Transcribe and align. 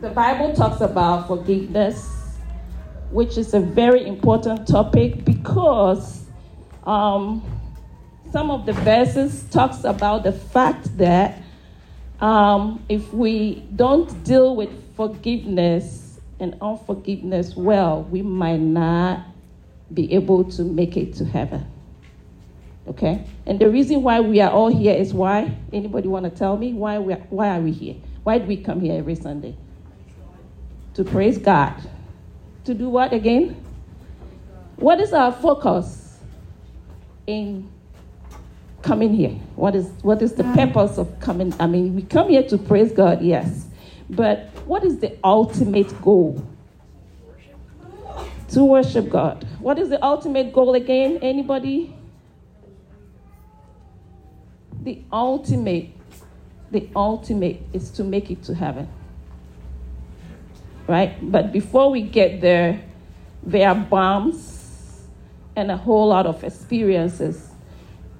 The 0.00 0.10
Bible 0.10 0.54
talks 0.54 0.80
about 0.80 1.26
forgiveness, 1.26 2.38
which 3.10 3.38
is 3.38 3.54
a 3.54 3.60
very 3.60 4.06
important 4.06 4.68
topic 4.68 5.24
because 5.24 6.24
um, 6.84 7.42
some 8.30 8.50
of 8.50 8.66
the 8.66 8.72
verses 8.72 9.44
talks 9.50 9.84
about 9.84 10.22
the 10.22 10.32
fact 10.32 10.96
that 10.98 11.42
um, 12.20 12.84
if 12.88 13.12
we 13.12 13.64
don't 13.74 14.24
deal 14.24 14.56
with 14.56 14.70
forgiveness 14.96 16.20
and 16.40 16.56
unforgiveness 16.60 17.56
well, 17.56 18.02
we 18.04 18.22
might 18.22 18.60
not 18.60 19.26
be 19.92 20.12
able 20.12 20.44
to 20.44 20.62
make 20.62 20.96
it 20.96 21.14
to 21.14 21.24
heaven. 21.24 21.66
Okay? 22.88 23.24
And 23.46 23.58
the 23.58 23.70
reason 23.70 24.02
why 24.02 24.20
we 24.20 24.40
are 24.40 24.50
all 24.50 24.68
here 24.68 24.94
is 24.94 25.12
why? 25.12 25.56
Anybody 25.72 26.08
want 26.08 26.24
to 26.24 26.30
tell 26.30 26.56
me 26.56 26.72
why 26.72 26.98
we 26.98 27.12
are, 27.12 27.22
why 27.30 27.56
are 27.56 27.60
we 27.60 27.72
here? 27.72 27.96
Why 28.26 28.38
do 28.38 28.46
we 28.46 28.56
come 28.56 28.80
here 28.80 28.98
every 28.98 29.14
Sunday? 29.14 29.54
To 30.94 31.04
praise 31.04 31.38
God. 31.38 31.74
To 32.64 32.74
do 32.74 32.88
what 32.88 33.12
again? 33.12 33.54
What 34.74 34.98
is 34.98 35.12
our 35.12 35.30
focus 35.30 36.18
in 37.28 37.70
coming 38.82 39.14
here? 39.14 39.30
What 39.54 39.76
is 39.76 39.86
what 40.02 40.20
is 40.22 40.32
the 40.32 40.44
ah. 40.44 40.56
purpose 40.56 40.98
of 40.98 41.20
coming? 41.20 41.54
I 41.60 41.68
mean, 41.68 41.94
we 41.94 42.02
come 42.02 42.28
here 42.28 42.42
to 42.48 42.58
praise 42.58 42.90
God, 42.90 43.22
yes. 43.22 43.68
But 44.10 44.50
what 44.66 44.82
is 44.82 44.98
the 44.98 45.16
ultimate 45.22 46.02
goal? 46.02 46.44
To 48.48 48.64
worship 48.64 49.08
God. 49.08 49.46
What 49.60 49.78
is 49.78 49.88
the 49.88 50.04
ultimate 50.04 50.52
goal 50.52 50.74
again? 50.74 51.20
Anybody? 51.22 51.94
The 54.82 55.04
ultimate, 55.12 55.90
the 56.70 56.88
ultimate 56.94 57.62
is 57.72 57.90
to 57.92 58.04
make 58.04 58.30
it 58.30 58.42
to 58.44 58.54
heaven. 58.54 58.88
Right? 60.86 61.16
But 61.20 61.52
before 61.52 61.90
we 61.90 62.02
get 62.02 62.40
there, 62.40 62.82
there 63.42 63.68
are 63.68 63.74
bombs 63.74 65.06
and 65.54 65.70
a 65.70 65.76
whole 65.76 66.08
lot 66.08 66.26
of 66.26 66.44
experiences. 66.44 67.50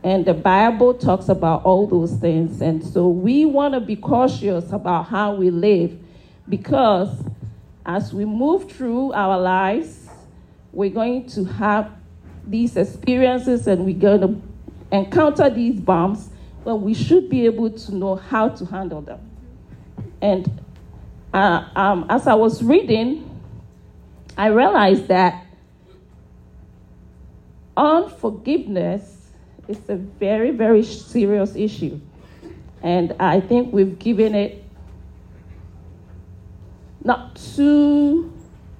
And 0.03 0.25
the 0.25 0.35
Bible 0.35 0.95
talks 0.95 1.29
about 1.29 1.65
all 1.65 1.87
those 1.87 2.13
things. 2.15 2.61
And 2.61 2.85
so 2.85 3.09
we 3.09 3.45
want 3.45 3.75
to 3.75 3.81
be 3.81 3.97
cautious 3.97 4.73
about 4.73 5.07
how 5.07 5.35
we 5.35 5.51
live 5.51 5.99
because 6.49 7.25
as 7.85 8.13
we 8.13 8.25
move 8.25 8.71
through 8.71 9.13
our 9.13 9.39
lives, 9.39 10.09
we're 10.73 10.91
going 10.91 11.27
to 11.27 11.45
have 11.45 11.91
these 12.47 12.77
experiences 12.77 13.67
and 13.67 13.85
we're 13.85 13.99
going 13.99 14.21
to 14.21 14.97
encounter 14.97 15.51
these 15.51 15.81
bumps 15.81 16.29
but 16.67 16.79
we 16.79 16.95
should 16.95 17.31
be 17.31 17.47
able 17.47 17.71
to 17.71 17.95
know 17.95 18.17
how 18.17 18.49
to 18.49 18.67
handle 18.67 19.01
them. 19.01 19.21
And 20.21 20.61
uh, 21.33 21.65
um, 21.77 22.07
as 22.09 22.27
I 22.27 22.35
was 22.35 22.61
reading, 22.61 23.41
I 24.37 24.49
realized 24.49 25.07
that 25.07 25.47
unforgiveness 27.77 29.29
is 29.69 29.79
a 29.89 29.95
very, 29.95 30.51
very 30.51 30.83
serious 30.83 31.55
issue. 31.55 32.01
And 32.83 33.15
I 33.21 33.39
think 33.39 33.73
we've 33.73 33.97
given 34.01 34.35
it 34.35 34.65
not 37.05 37.37
too, 37.55 38.33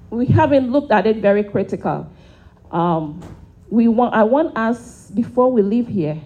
we 0.09 0.25
haven't 0.25 0.73
looked 0.73 0.91
at 0.91 1.07
it 1.07 1.17
very 1.17 1.45
critical. 1.45 2.11
Um, 2.69 3.21
we 3.69 3.87
want, 3.87 4.13
I 4.13 4.23
want 4.23 4.57
us, 4.57 5.09
before 5.11 5.49
we 5.49 5.61
leave 5.61 5.87
here, 5.87 6.21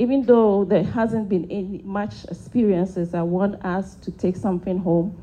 even 0.00 0.22
though 0.22 0.64
there 0.64 0.82
hasn't 0.82 1.28
been 1.28 1.46
any 1.50 1.82
much 1.84 2.24
experiences, 2.24 3.12
I 3.12 3.20
want 3.20 3.62
us 3.62 3.96
to 3.96 4.10
take 4.10 4.34
something 4.34 4.78
home 4.78 5.14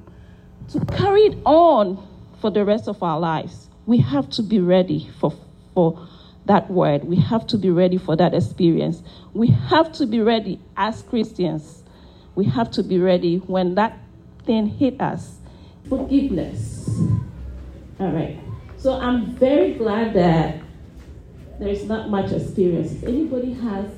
to 0.69 0.85
carry 0.85 1.21
it 1.21 1.37
on 1.45 2.07
for 2.39 2.51
the 2.51 2.63
rest 2.63 2.87
of 2.87 3.01
our 3.01 3.19
lives. 3.19 3.69
We 3.87 3.97
have 3.97 4.29
to 4.31 4.43
be 4.43 4.59
ready 4.59 5.09
for, 5.19 5.33
for 5.73 6.07
that 6.45 6.69
word. 6.69 7.05
We 7.05 7.15
have 7.15 7.47
to 7.47 7.57
be 7.57 7.71
ready 7.71 7.97
for 7.97 8.15
that 8.17 8.35
experience. 8.35 9.01
We 9.33 9.47
have 9.47 9.91
to 9.93 10.05
be 10.05 10.21
ready 10.21 10.59
as 10.75 11.01
Christians. 11.01 11.81
We 12.35 12.45
have 12.45 12.69
to 12.71 12.83
be 12.83 12.99
ready 12.99 13.37
when 13.37 13.73
that 13.75 13.97
thing 14.45 14.67
hit 14.67 15.01
us. 15.01 15.37
Forgiveness. 15.89 16.87
All 17.99 18.11
right. 18.11 18.37
So 18.77 18.93
I'm 18.99 19.25
very 19.37 19.73
glad 19.73 20.13
that 20.13 20.61
there's 21.59 21.85
not 21.85 22.11
much 22.11 22.31
experience. 22.31 23.01
Anybody 23.01 23.53
has 23.53 23.96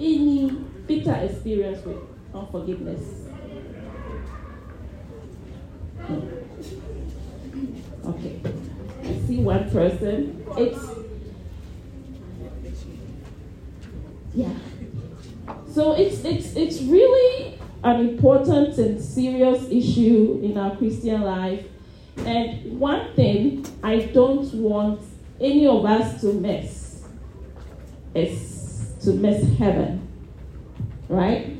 any 0.00 0.50
bitter 0.86 1.14
experience 1.14 1.84
with 1.84 1.98
unforgiveness? 2.34 3.04
Hmm. 6.00 6.20
Okay. 8.06 8.40
I 9.02 9.26
see 9.26 9.38
one 9.38 9.70
person. 9.70 10.44
It's 10.56 10.90
yeah. 14.34 14.54
So 15.72 15.92
it's 15.92 16.24
it's 16.24 16.56
it's 16.56 16.82
really 16.82 17.58
an 17.82 18.00
important 18.08 18.76
and 18.78 19.00
serious 19.00 19.66
issue 19.70 20.40
in 20.42 20.56
our 20.58 20.76
Christian 20.76 21.22
life. 21.22 21.64
And 22.18 22.78
one 22.78 23.14
thing 23.14 23.66
I 23.82 24.00
don't 24.00 24.52
want 24.54 25.00
any 25.40 25.66
of 25.66 25.84
us 25.84 26.20
to 26.20 26.32
miss 26.34 27.02
is 28.14 28.49
to 29.02 29.12
miss 29.12 29.58
heaven. 29.58 30.08
Right? 31.08 31.56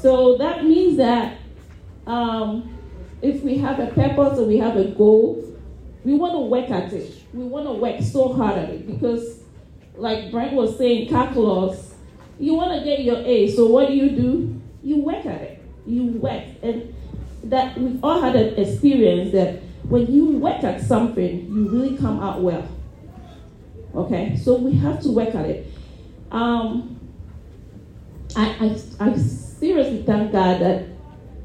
So 0.00 0.36
that 0.38 0.64
means 0.64 0.96
that 0.96 1.38
um, 2.06 2.76
if 3.20 3.42
we 3.42 3.58
have 3.58 3.78
a 3.78 3.86
purpose 3.86 4.38
or 4.38 4.44
we 4.44 4.58
have 4.58 4.76
a 4.76 4.86
goal, 4.86 5.56
we 6.04 6.14
want 6.14 6.32
to 6.32 6.40
work 6.40 6.70
at 6.70 6.92
it. 6.92 7.22
We 7.32 7.44
want 7.44 7.66
to 7.66 7.72
work 7.72 8.02
so 8.02 8.32
hard 8.32 8.58
at 8.58 8.70
it 8.70 8.86
because, 8.86 9.40
like 9.94 10.30
Brent 10.30 10.54
was 10.54 10.76
saying, 10.76 11.08
calculus, 11.08 11.94
you 12.38 12.54
want 12.54 12.78
to 12.78 12.84
get 12.84 13.04
your 13.04 13.18
A. 13.18 13.54
So 13.54 13.66
what 13.66 13.88
do 13.88 13.94
you 13.94 14.10
do? 14.10 14.60
You 14.82 14.96
work 14.96 15.24
at 15.24 15.40
it. 15.40 15.62
You 15.86 16.06
work. 16.12 16.44
And 16.62 16.94
that 17.44 17.78
we've 17.78 18.02
all 18.02 18.20
had 18.20 18.34
an 18.34 18.54
experience 18.58 19.32
that 19.32 19.60
when 19.84 20.12
you 20.12 20.38
work 20.38 20.62
at 20.64 20.80
something, 20.80 21.46
you 21.46 21.68
really 21.68 21.96
come 21.96 22.20
out 22.20 22.40
well. 22.40 22.66
Okay? 23.94 24.36
So 24.36 24.56
we 24.56 24.72
have 24.78 25.00
to 25.02 25.10
work 25.10 25.34
at 25.34 25.46
it. 25.46 25.72
Um, 26.32 26.98
I, 28.34 28.76
I, 28.98 29.06
I 29.06 29.16
seriously 29.16 30.02
thank 30.04 30.32
God 30.32 30.62
that 30.62 30.86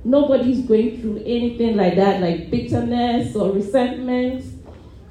nobody's 0.06 0.66
going 0.66 1.02
through 1.02 1.18
anything 1.26 1.76
like 1.76 1.98
that, 1.98 2.22
like 2.22 2.50
bitterness 2.50 3.36
or 3.36 3.52
resentment. 3.52 4.46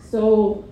So 0.00 0.64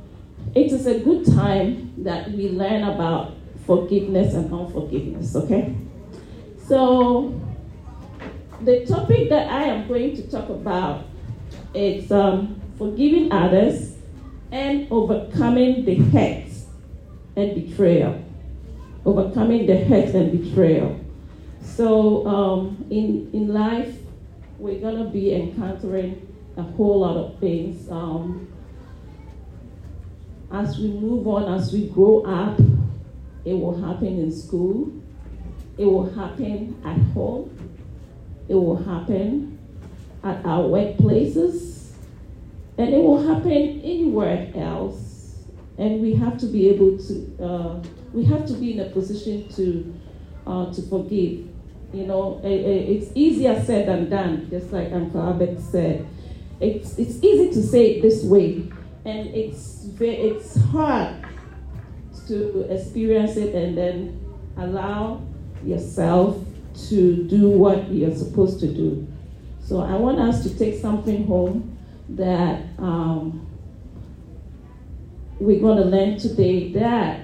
it 0.54 0.72
is 0.72 0.86
a 0.86 1.00
good 1.00 1.26
time 1.26 1.92
that 1.98 2.30
we 2.30 2.48
learn 2.48 2.84
about 2.84 3.34
forgiveness 3.66 4.32
and 4.32 4.50
unforgiveness, 4.50 5.36
okay? 5.36 5.76
So 6.66 7.38
the 8.62 8.86
topic 8.86 9.28
that 9.28 9.50
I 9.50 9.64
am 9.64 9.86
going 9.86 10.16
to 10.16 10.30
talk 10.30 10.48
about 10.48 11.04
is 11.74 12.10
um, 12.10 12.58
forgiving 12.78 13.30
others 13.32 13.96
and 14.50 14.90
overcoming 14.90 15.84
the 15.84 15.96
hurt 15.96 16.48
and 17.36 17.54
betrayal 17.54 18.23
overcoming 19.04 19.66
the 19.66 19.84
hurt 19.84 20.14
and 20.14 20.42
betrayal. 20.42 21.00
So 21.62 22.26
um, 22.26 22.86
in 22.90 23.30
in 23.32 23.48
life, 23.48 23.96
we're 24.58 24.80
gonna 24.80 25.10
be 25.10 25.34
encountering 25.34 26.26
a 26.56 26.62
whole 26.62 27.00
lot 27.00 27.16
of 27.16 27.38
things. 27.38 27.90
Um, 27.90 28.48
as 30.52 30.78
we 30.78 30.88
move 30.88 31.26
on, 31.26 31.52
as 31.52 31.72
we 31.72 31.88
grow 31.88 32.22
up, 32.22 32.60
it 33.44 33.54
will 33.54 33.80
happen 33.82 34.18
in 34.18 34.30
school. 34.30 34.92
It 35.76 35.84
will 35.84 36.08
happen 36.14 36.80
at 36.84 36.96
home. 37.12 37.50
It 38.48 38.54
will 38.54 38.82
happen 38.84 39.58
at 40.22 40.44
our 40.46 40.62
workplaces. 40.62 41.92
And 42.78 42.94
it 42.94 42.98
will 42.98 43.26
happen 43.26 43.52
anywhere 43.82 44.52
else. 44.54 45.44
And 45.78 46.00
we 46.00 46.14
have 46.14 46.38
to 46.38 46.46
be 46.46 46.68
able 46.68 46.98
to 46.98 47.44
uh, 47.44 47.82
we 48.14 48.24
have 48.24 48.46
to 48.46 48.54
be 48.54 48.72
in 48.72 48.80
a 48.80 48.90
position 48.90 49.48
to 49.50 50.00
uh, 50.46 50.72
to 50.72 50.82
forgive. 50.82 51.48
You 51.92 52.06
know, 52.06 52.40
it's 52.42 53.12
easier 53.14 53.62
said 53.64 53.86
than 53.86 54.10
done, 54.10 54.48
just 54.50 54.72
like 54.72 54.92
Uncle 54.92 55.20
Albert 55.20 55.60
said. 55.60 56.06
It's, 56.60 56.98
it's 56.98 57.22
easy 57.22 57.50
to 57.50 57.62
say 57.62 57.92
it 57.92 58.02
this 58.02 58.24
way, 58.24 58.68
and 59.04 59.28
it's, 59.28 59.86
it's 60.00 60.56
hard 60.56 61.24
to 62.26 62.60
experience 62.72 63.36
it 63.36 63.54
and 63.54 63.78
then 63.78 64.20
allow 64.56 65.22
yourself 65.64 66.36
to 66.88 67.28
do 67.28 67.48
what 67.48 67.88
you're 67.92 68.14
supposed 68.14 68.58
to 68.60 68.66
do. 68.66 69.06
So 69.62 69.80
I 69.80 69.94
want 69.94 70.18
us 70.18 70.42
to 70.42 70.58
take 70.58 70.80
something 70.80 71.26
home 71.26 71.78
that 72.08 72.60
um, 72.78 73.46
we're 75.38 75.60
going 75.60 75.78
to 75.78 75.84
learn 75.84 76.18
today 76.18 76.72
that 76.72 77.20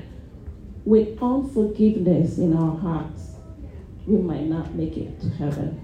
with 0.85 1.23
unforgiveness 1.23 2.39
in 2.39 2.57
our 2.57 2.77
hearts, 2.77 3.31
we 4.07 4.19
might 4.19 4.47
not 4.47 4.75
make 4.75 4.97
it 4.97 5.21
to 5.21 5.29
heaven. 5.31 5.79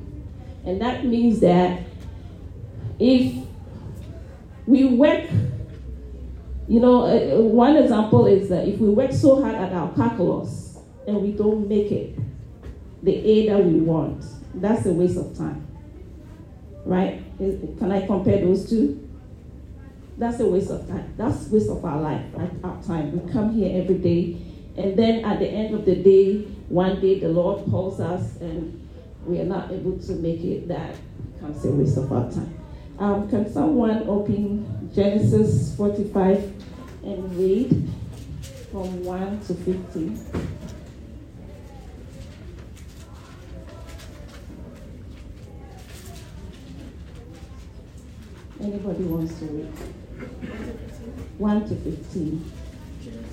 And 0.65 0.81
that 0.81 1.05
means 1.05 1.41
that 1.41 1.81
if 2.99 3.45
we 4.67 4.85
work, 4.85 5.25
you 6.69 6.81
know, 6.81 7.07
uh, 7.07 7.41
one 7.41 7.77
example 7.77 8.27
is 8.27 8.49
that 8.49 8.67
if 8.67 8.81
we 8.81 8.89
work 8.89 9.13
so 9.13 9.41
hard 9.41 9.55
at 9.55 9.73
our 9.73 9.95
calculus 9.95 10.79
and 11.07 11.23
we 11.23 11.33
don't 11.33 11.69
make 11.69 11.93
it 11.93 12.19
the 13.03 13.15
A 13.15 13.49
that 13.49 13.65
we 13.65 13.81
want, 13.81 14.25
that's 14.55 14.87
a 14.87 14.93
waste 14.93 15.19
of 15.19 15.37
time. 15.37 15.67
Right? 16.85 17.23
Can 17.39 17.93
I 17.93 18.07
compare 18.07 18.39
those 18.41 18.69
two? 18.69 19.09
That's 20.19 20.41
a 20.41 20.47
waste 20.47 20.71
of 20.71 20.89
time. 20.89 21.13
That's 21.17 21.49
waste 21.49 21.69
of 21.69 21.85
our 21.85 22.01
life, 22.01 22.25
our 22.65 22.83
time. 22.83 23.13
We 23.13 23.33
come 23.33 23.53
here 23.53 23.83
every 23.83 23.99
day, 23.99 24.41
and 24.77 24.97
then 24.97 25.25
at 25.25 25.39
the 25.39 25.49
end 25.49 25.75
of 25.75 25.85
the 25.85 25.97
day, 25.97 26.43
one 26.69 27.01
day 27.01 27.19
the 27.19 27.29
Lord 27.29 27.65
calls 27.71 27.99
us, 28.01 28.37
and 28.41 28.89
we 29.25 29.41
are 29.41 29.45
not 29.45 29.73
able 29.73 29.99
to 29.99 30.13
make 30.13 30.41
it. 30.43 30.69
That 30.69 30.97
becomes 31.35 31.65
a 31.65 31.71
waste 31.71 31.97
of 31.97 32.13
our 32.13 32.31
time. 32.31 32.55
Um, 32.99 33.29
can 33.29 33.51
someone 33.53 34.09
open 34.09 34.91
Genesis 34.95 35.75
45 35.77 36.53
and 37.05 37.37
read 37.37 37.91
from 38.71 39.05
1 39.05 39.41
to 39.47 39.55
15? 39.55 40.27
Anybody 48.61 49.05
wants 49.05 49.39
to 49.39 49.45
read? 49.45 49.67
1 51.39 51.69
to 51.69 51.77
15. 51.77 52.53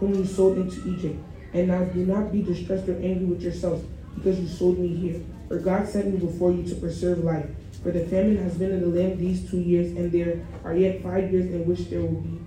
whom 0.00 0.14
you 0.14 0.24
sold 0.24 0.58
into 0.58 0.88
Egypt. 0.88 1.18
And 1.52 1.68
now 1.68 1.84
do 1.84 2.04
not 2.04 2.30
be 2.30 2.42
distressed 2.42 2.88
or 2.88 2.96
angry 2.96 3.24
with 3.24 3.42
yourselves, 3.42 3.84
because 4.14 4.38
you 4.38 4.46
sold 4.46 4.78
me 4.78 4.94
here. 4.94 5.22
For 5.48 5.58
God 5.58 5.88
sent 5.88 6.12
me 6.12 6.18
before 6.18 6.52
you 6.52 6.62
to 6.64 6.74
preserve 6.74 7.18
life. 7.20 7.46
For 7.82 7.90
the 7.90 8.04
famine 8.06 8.42
has 8.42 8.56
been 8.58 8.72
in 8.72 8.80
the 8.80 8.86
land 9.00 9.18
these 9.18 9.48
two 9.50 9.60
years, 9.60 9.96
and 9.96 10.12
there 10.12 10.46
are 10.64 10.74
yet 10.76 11.02
five 11.02 11.32
years 11.32 11.46
in 11.46 11.64
which 11.64 11.88
there 11.88 12.00
will 12.02 12.20
be 12.20 12.38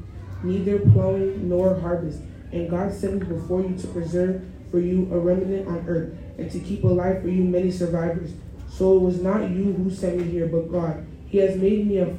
neither 0.44 0.80
plowing 0.80 1.50
nor 1.50 1.80
harvest. 1.80 2.22
And 2.52 2.70
God 2.70 2.94
sent 2.94 3.22
me 3.22 3.36
before 3.36 3.62
you 3.62 3.76
to 3.78 3.88
preserve 3.88 4.44
for 4.70 4.80
you 4.80 5.08
a 5.12 5.18
remnant 5.18 5.68
on 5.68 5.86
earth, 5.88 6.14
and 6.38 6.52
to 6.52 6.60
keep 6.60 6.84
alive 6.84 7.22
for 7.22 7.30
you 7.30 7.44
many 7.44 7.72
survivors. 7.72 8.34
So 8.70 8.96
it 8.98 9.02
was 9.02 9.22
not 9.22 9.50
you 9.50 9.74
who 9.74 9.90
sent 9.90 10.18
me 10.18 10.24
here, 10.26 10.48
but 10.48 10.72
God. 10.72 11.06
He 11.28 11.40
has 11.40 11.56
made 11.56 11.88
me 11.88 11.98
a 11.98 12.16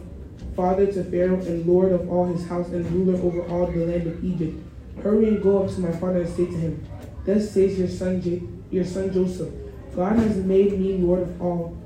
father 0.56 0.86
to 0.86 1.04
Pharaoh 1.04 1.40
and 1.40 1.66
lord 1.66 1.92
of 1.92 2.10
all 2.10 2.26
his 2.26 2.46
house 2.46 2.68
and 2.68 2.90
ruler 2.92 3.18
over 3.22 3.42
all 3.48 3.66
the 3.66 3.86
land 3.86 4.06
of 4.06 4.24
Egypt. 4.24 4.58
Hurry 5.02 5.28
and 5.28 5.42
go 5.42 5.62
up 5.62 5.70
to 5.74 5.80
my 5.80 5.92
father 5.92 6.22
and 6.22 6.28
say 6.28 6.46
to 6.46 6.52
him, 6.52 6.86
Thus 7.24 7.50
says 7.50 7.78
your 7.78 7.88
son, 7.88 8.20
J- 8.20 8.42
your 8.70 8.84
son 8.84 9.12
Joseph, 9.12 9.52
God 9.94 10.16
has 10.16 10.36
made 10.38 10.78
me 10.78 10.96
lord 10.98 11.22
of 11.22 11.40
all 11.40 11.76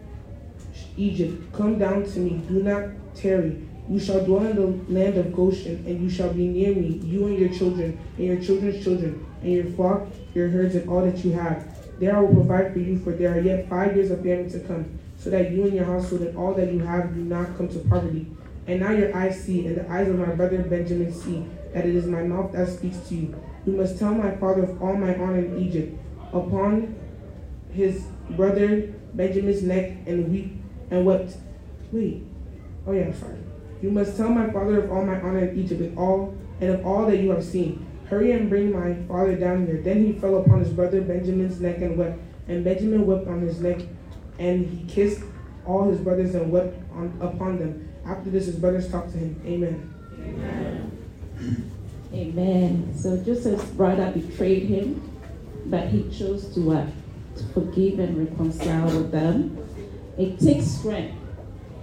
Egypt. 0.96 1.52
Come 1.52 1.78
down 1.78 2.04
to 2.04 2.18
me, 2.18 2.42
do 2.48 2.62
not 2.62 2.84
tarry. 3.14 3.62
You 3.88 4.00
shall 4.00 4.24
dwell 4.24 4.46
in 4.46 4.56
the 4.56 4.92
land 4.92 5.16
of 5.16 5.32
Goshen, 5.32 5.84
and 5.86 6.02
you 6.02 6.10
shall 6.10 6.32
be 6.32 6.48
near 6.48 6.74
me, 6.74 7.00
you 7.04 7.26
and 7.26 7.38
your 7.38 7.50
children, 7.50 7.98
and 8.16 8.26
your 8.26 8.40
children's 8.40 8.82
children, 8.82 9.24
and 9.42 9.52
your 9.52 9.64
flock, 9.66 10.08
your 10.34 10.48
herds, 10.48 10.74
and 10.74 10.88
all 10.88 11.02
that 11.04 11.24
you 11.24 11.32
have. 11.32 11.64
There 12.00 12.16
I 12.16 12.20
will 12.20 12.34
provide 12.34 12.72
for 12.72 12.80
you, 12.80 12.98
for 12.98 13.12
there 13.12 13.34
are 13.34 13.40
yet 13.40 13.68
five 13.68 13.94
years 13.96 14.10
of 14.10 14.22
famine 14.22 14.50
to 14.50 14.60
come 14.60 14.98
so 15.18 15.30
that 15.30 15.50
you 15.50 15.64
and 15.64 15.74
your 15.74 15.84
household 15.84 16.22
and 16.22 16.36
all 16.36 16.52
that 16.54 16.72
you 16.72 16.80
have 16.80 17.14
do 17.14 17.20
not 17.22 17.56
come 17.56 17.68
to 17.68 17.78
poverty. 17.88 18.26
And 18.66 18.80
now 18.80 18.90
your 18.90 19.16
eyes 19.16 19.42
see, 19.42 19.66
and 19.66 19.76
the 19.76 19.90
eyes 19.90 20.08
of 20.08 20.18
my 20.18 20.34
brother 20.34 20.58
Benjamin 20.58 21.12
see, 21.12 21.46
that 21.76 21.84
it 21.84 21.94
is 21.94 22.06
my 22.06 22.23
mouth 22.23 22.52
that 22.52 22.67
speaks 22.69 22.96
to 23.08 23.14
you. 23.14 23.43
You 23.67 23.73
must 23.75 23.99
tell 23.99 24.14
my 24.14 24.34
father 24.37 24.62
of 24.62 24.82
all 24.82 24.96
my 24.96 25.14
honor 25.17 25.40
in 25.40 25.58
Egypt, 25.58 25.94
upon 26.32 26.96
his 27.70 28.00
brother 28.31 28.94
Benjamin's 29.12 29.62
neck, 29.62 29.93
and 30.06 30.32
weep 30.32 30.56
and 30.90 31.05
wept. 31.05 31.37
Wait, 31.93 32.25
oh 32.87 32.93
yeah, 32.93 33.02
I'm 33.02 33.14
sorry. 33.14 33.37
You 33.82 33.90
must 33.90 34.17
tell 34.17 34.31
my 34.31 34.50
father 34.50 34.84
of 34.84 34.90
all 34.90 35.05
my 35.05 35.20
honor 35.20 35.49
in 35.49 35.58
Egypt, 35.58 35.82
and 35.82 35.99
all 35.99 36.34
and 36.62 36.70
of 36.70 36.87
all 36.87 37.05
that 37.05 37.19
you 37.19 37.28
have 37.28 37.44
seen. 37.44 37.87
Hurry 38.08 38.32
and 38.32 38.49
bring 38.49 38.73
my 38.73 38.94
father 39.06 39.37
down 39.37 39.67
here. 39.67 39.82
Then 39.82 40.02
he 40.02 40.14
fell 40.14 40.38
upon 40.38 40.61
his 40.61 40.70
brother 40.70 41.02
Benjamin's 41.02 41.61
neck 41.61 41.76
and 41.82 41.99
wept, 41.99 42.19
and 42.49 42.64
Benjamin 42.64 43.06
wept 43.06 43.28
on 43.28 43.43
his 43.43 43.61
neck 43.61 43.81
and 44.38 44.67
he 44.67 44.87
kissed 44.87 45.23
all 45.67 45.90
his 45.90 46.00
brothers 46.00 46.34
and 46.34 46.50
wept 46.50 46.78
on, 46.93 47.19
upon 47.20 47.58
them. 47.58 47.93
After 48.06 48.31
this, 48.31 48.46
his 48.46 48.56
brothers 48.56 48.90
talked 48.90 49.12
to 49.12 49.19
him. 49.19 49.40
Amen. 49.44 49.94
Amen. 50.19 50.95
Amen. 52.12 52.94
So 52.96 53.16
Joseph's 53.18 53.64
brother 53.70 54.10
betrayed 54.12 54.64
him, 54.64 55.12
but 55.66 55.88
he 55.88 56.08
chose 56.10 56.54
to, 56.54 56.72
uh, 56.72 56.86
to 57.36 57.44
forgive 57.52 57.98
and 57.98 58.16
reconcile 58.16 58.86
with 58.86 59.10
them. 59.10 59.58
It 60.16 60.38
takes 60.38 60.66
strength 60.66 61.16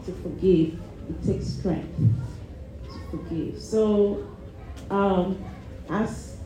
to 0.05 0.11
forgive. 0.11 0.79
It 1.09 1.25
takes 1.25 1.47
strength 1.47 1.95
to 1.97 3.17
forgive. 3.17 3.61
So, 3.61 4.27
um, 4.89 5.43
as 5.89 6.37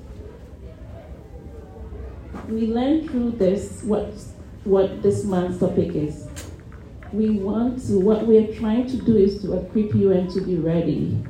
we 2.50 2.68
learn 2.68 3.07
through 3.07 3.31
this, 3.31 3.83
what 3.83 4.13
what 4.68 5.01
this 5.01 5.24
month's 5.24 5.60
topic 5.60 5.95
is. 5.95 6.27
We 7.13 7.39
want 7.39 7.88
to, 7.88 8.00
what 8.00 8.27
we're 8.27 8.53
trying 8.53 8.88
to 8.88 8.98
do 8.98 9.15
is 9.15 9.42
to 9.42 9.53
equip 9.53 9.95
you 9.95 10.12
and 10.12 10.30
to 10.31 10.42
be 10.42 10.57
ready, 10.57 11.24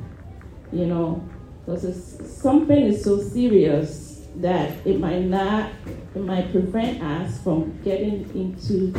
you 0.72 0.86
know, 0.86 1.22
because 1.68 2.40
something 2.40 2.78
is 2.78 3.04
so 3.04 3.20
serious 3.20 4.26
that 4.36 4.74
it 4.86 4.98
might 4.98 5.24
not, 5.24 5.70
it 6.14 6.20
might 6.20 6.50
prevent 6.50 7.02
us 7.02 7.42
from 7.42 7.78
getting 7.82 8.22
into 8.34 8.94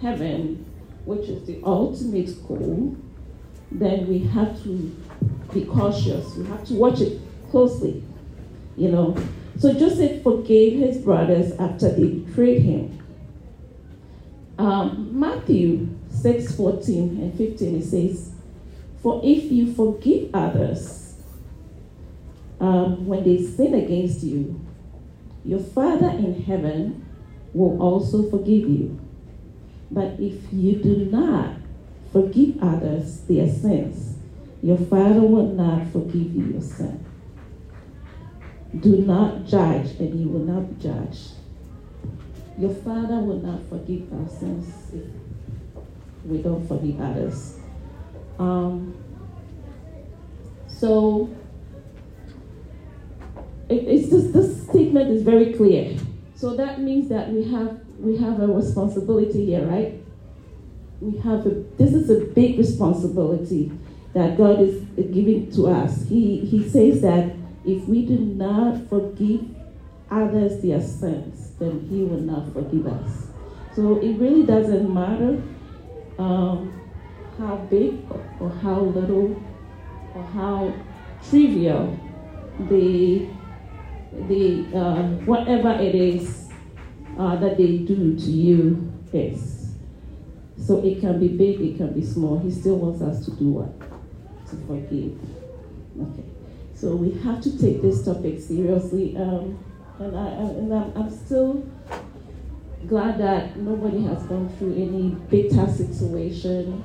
heaven, 0.00 0.64
which 1.04 1.28
is 1.28 1.46
the 1.46 1.60
ultimate 1.64 2.30
goal. 2.48 2.96
Then 3.70 4.06
we 4.06 4.20
have 4.20 4.62
to 4.62 4.96
be 5.52 5.66
cautious. 5.66 6.34
We 6.36 6.46
have 6.46 6.64
to 6.66 6.74
watch 6.74 7.02
it 7.02 7.20
closely, 7.50 8.02
you 8.78 8.90
know. 8.90 9.16
So 9.58 9.74
Joseph 9.74 10.22
forgave 10.22 10.78
his 10.78 10.98
brothers 10.98 11.52
after 11.58 11.90
they 11.90 12.08
betrayed 12.08 12.62
him. 12.62 13.02
Um, 14.58 15.10
Matthew 15.12 15.88
6 16.10 16.56
14 16.56 17.20
and 17.20 17.36
15, 17.36 17.76
it 17.76 17.84
says, 17.84 18.32
For 19.02 19.20
if 19.22 19.52
you 19.52 19.74
forgive 19.74 20.34
others 20.34 21.03
um, 22.60 23.06
when 23.06 23.24
they 23.24 23.42
sin 23.42 23.74
against 23.74 24.22
you, 24.22 24.60
your 25.44 25.60
Father 25.60 26.08
in 26.08 26.42
heaven 26.44 27.04
will 27.52 27.80
also 27.80 28.28
forgive 28.30 28.68
you. 28.68 28.98
But 29.90 30.18
if 30.18 30.52
you 30.52 30.76
do 30.76 31.08
not 31.10 31.56
forgive 32.12 32.62
others 32.62 33.20
their 33.22 33.48
sins, 33.48 34.18
your 34.62 34.78
Father 34.78 35.20
will 35.20 35.48
not 35.48 35.88
forgive 35.92 36.34
you 36.34 36.46
your 36.52 36.62
sin. 36.62 37.04
Do 38.80 38.96
not 39.02 39.46
judge, 39.46 39.90
and 40.00 40.18
you 40.18 40.28
will 40.28 40.40
not 40.40 40.68
be 40.68 40.82
judged. 40.82 41.32
Your 42.58 42.74
Father 42.74 43.16
will 43.16 43.40
not 43.40 43.68
forgive 43.68 44.12
our 44.12 44.28
sins 44.28 44.66
if 44.92 45.04
we 46.24 46.38
don't 46.38 46.66
forgive 46.66 47.00
others. 47.00 47.58
Um, 48.38 48.96
so 50.66 51.34
it, 53.68 53.84
it's 53.84 54.10
just 54.10 54.32
this 54.32 54.64
statement 54.68 55.10
is 55.10 55.22
very 55.22 55.52
clear. 55.54 55.96
So 56.36 56.56
that 56.56 56.80
means 56.80 57.08
that 57.08 57.30
we 57.30 57.50
have 57.50 57.80
we 57.98 58.16
have 58.18 58.40
a 58.40 58.46
responsibility 58.46 59.46
here, 59.46 59.64
right? 59.64 59.94
We 61.00 61.18
have 61.18 61.46
a 61.46 61.50
this 61.78 61.94
is 61.94 62.10
a 62.10 62.24
big 62.32 62.58
responsibility 62.58 63.72
that 64.14 64.36
God 64.36 64.60
is 64.60 64.82
giving 64.96 65.50
to 65.52 65.68
us. 65.68 66.08
He 66.08 66.44
he 66.44 66.68
says 66.68 67.00
that 67.02 67.34
if 67.64 67.88
we 67.88 68.04
do 68.04 68.18
not 68.18 68.88
forgive 68.88 69.46
others 70.10 70.62
their 70.62 70.80
sins, 70.80 71.52
then 71.58 71.86
He 71.88 72.02
will 72.02 72.20
not 72.20 72.52
forgive 72.52 72.86
us. 72.86 73.28
So 73.74 73.98
it 74.00 74.18
really 74.18 74.44
doesn't 74.44 74.92
matter 74.92 75.42
um, 76.18 76.80
how 77.38 77.56
big 77.70 77.98
or 78.38 78.50
how 78.50 78.80
little 78.80 79.42
or 80.14 80.22
how 80.22 80.72
trivial 81.28 81.98
the 82.68 83.28
the 84.28 84.66
uh, 84.76 85.02
whatever 85.24 85.70
it 85.70 85.94
is 85.94 86.50
uh, 87.18 87.36
that 87.36 87.56
they 87.56 87.78
do 87.78 88.16
to 88.16 88.30
you 88.30 88.92
is. 89.12 89.74
So 90.56 90.82
it 90.84 91.00
can 91.00 91.20
be 91.20 91.28
big, 91.28 91.60
it 91.60 91.76
can 91.76 91.92
be 91.92 92.04
small. 92.04 92.38
He 92.38 92.50
still 92.50 92.76
wants 92.76 93.02
us 93.02 93.24
to 93.26 93.32
do 93.32 93.48
what? 93.48 93.84
to 94.50 94.56
forgive. 94.66 95.18
Okay. 96.00 96.24
So 96.74 96.96
we 96.96 97.12
have 97.22 97.40
to 97.42 97.58
take 97.58 97.82
this 97.82 98.04
topic 98.04 98.40
seriously. 98.40 99.16
Um, 99.16 99.58
and 99.98 100.16
I, 100.16 100.26
and 100.28 100.74
I'm, 100.74 100.92
I'm 100.96 101.10
still 101.10 101.66
glad 102.88 103.18
that 103.18 103.56
nobody 103.56 104.02
has 104.04 104.22
gone 104.24 104.48
through 104.58 104.74
any 104.74 105.10
bitter 105.30 105.66
situation 105.70 106.84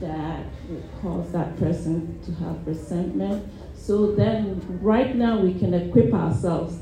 that 0.00 0.46
would 0.68 0.84
cause 1.02 1.30
that 1.32 1.56
person 1.58 2.20
to 2.24 2.32
have 2.44 2.66
resentment. 2.66 3.52
So 3.84 4.12
then, 4.12 4.62
right 4.80 5.14
now, 5.14 5.40
we 5.40 5.52
can 5.52 5.74
equip 5.74 6.14
ourselves 6.14 6.78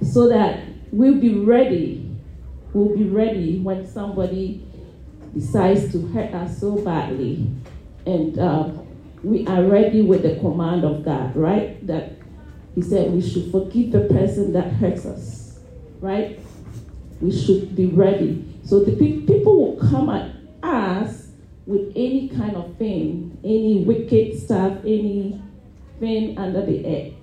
so 0.00 0.28
that 0.28 0.62
we'll 0.92 1.18
be 1.18 1.34
ready. 1.34 2.08
We'll 2.72 2.96
be 2.96 3.08
ready 3.08 3.58
when 3.58 3.84
somebody 3.88 4.64
decides 5.34 5.90
to 5.90 6.06
hurt 6.08 6.32
us 6.32 6.60
so 6.60 6.76
badly. 6.76 7.50
And 8.06 8.38
uh, 8.38 8.70
we 9.24 9.44
are 9.48 9.64
ready 9.64 10.02
with 10.02 10.22
the 10.22 10.38
command 10.38 10.84
of 10.84 11.04
God, 11.04 11.34
right? 11.34 11.84
That 11.88 12.12
He 12.76 12.82
said 12.82 13.10
we 13.10 13.20
should 13.20 13.50
forgive 13.50 13.90
the 13.90 14.06
person 14.14 14.52
that 14.52 14.74
hurts 14.74 15.06
us, 15.06 15.58
right? 16.00 16.38
We 17.20 17.32
should 17.36 17.74
be 17.74 17.86
ready. 17.86 18.60
So 18.64 18.84
the 18.84 18.92
pe- 18.92 19.22
people 19.22 19.58
will 19.58 19.88
come 19.88 20.08
at 20.08 20.30
us 20.62 21.30
with 21.66 21.90
any 21.96 22.28
kind 22.28 22.54
of 22.54 22.76
thing, 22.76 23.38
any 23.42 23.82
wicked 23.84 24.38
stuff, 24.38 24.78
under 26.36 26.64
the 26.64 26.84
egg. 26.84 27.14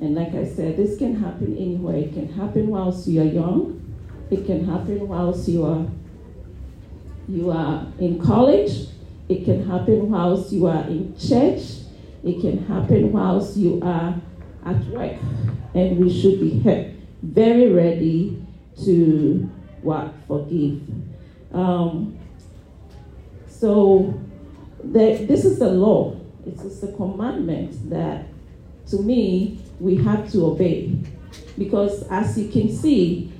And 0.00 0.14
like 0.14 0.34
I 0.34 0.44
said, 0.44 0.76
this 0.76 0.98
can 0.98 1.20
happen 1.20 1.56
anywhere. 1.56 1.96
It 1.96 2.12
can 2.12 2.32
happen 2.32 2.68
whilst 2.68 3.08
you 3.08 3.20
are 3.20 3.24
young. 3.24 3.96
It 4.30 4.46
can 4.46 4.64
happen 4.64 5.08
whilst 5.08 5.48
you 5.48 5.64
are 5.64 5.86
you 7.28 7.50
are 7.50 7.86
in 7.98 8.20
college. 8.22 8.88
It 9.28 9.44
can 9.44 9.68
happen 9.68 10.10
whilst 10.10 10.52
you 10.52 10.66
are 10.66 10.82
in 10.84 11.14
church. 11.18 11.62
It 12.24 12.40
can 12.40 12.66
happen 12.66 13.12
whilst 13.12 13.56
you 13.56 13.80
are 13.82 14.14
at 14.64 14.84
work. 14.86 15.16
And 15.74 15.98
we 15.98 16.20
should 16.20 16.40
be 16.40 16.94
very 17.22 17.70
ready 17.72 18.44
to 18.84 19.50
what 19.82 20.14
forgive. 20.26 20.80
Um, 21.52 22.18
so 23.46 24.18
the, 24.82 25.24
this 25.28 25.44
is 25.44 25.58
the 25.58 25.70
law. 25.70 26.16
It 26.48 26.60
is 26.60 26.82
a 26.82 26.92
commandment 26.92 27.90
that, 27.90 28.26
to 28.90 29.02
me, 29.02 29.60
we 29.80 29.96
have 29.96 30.30
to 30.32 30.46
obey. 30.46 30.96
Because 31.56 32.02
as 32.08 32.38
you 32.38 32.48
can 32.48 32.74
see, 32.74 33.32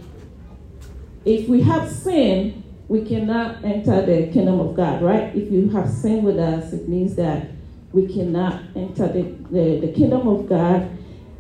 if 1.25 1.49
we 1.49 1.63
have 1.63 1.91
sin, 1.91 2.63
we 2.89 3.05
cannot 3.05 3.65
enter 3.65 4.05
the 4.05 4.33
kingdom 4.33 4.61
of 4.61 4.75
God, 4.75 5.03
right? 5.03 5.35
If 5.35 5.53
you 5.53 5.69
have 5.71 5.91
sin 5.91 6.23
with 6.23 6.39
us, 6.39 6.73
it 6.73 6.89
means 6.89 7.17
that 7.17 7.49
we 7.93 8.07
cannot 8.07 8.63
enter 8.75 9.09
the, 9.09 9.23
the, 9.51 9.87
the 9.87 9.93
kingdom 9.93 10.27
of 10.27 10.49
God. 10.49 10.91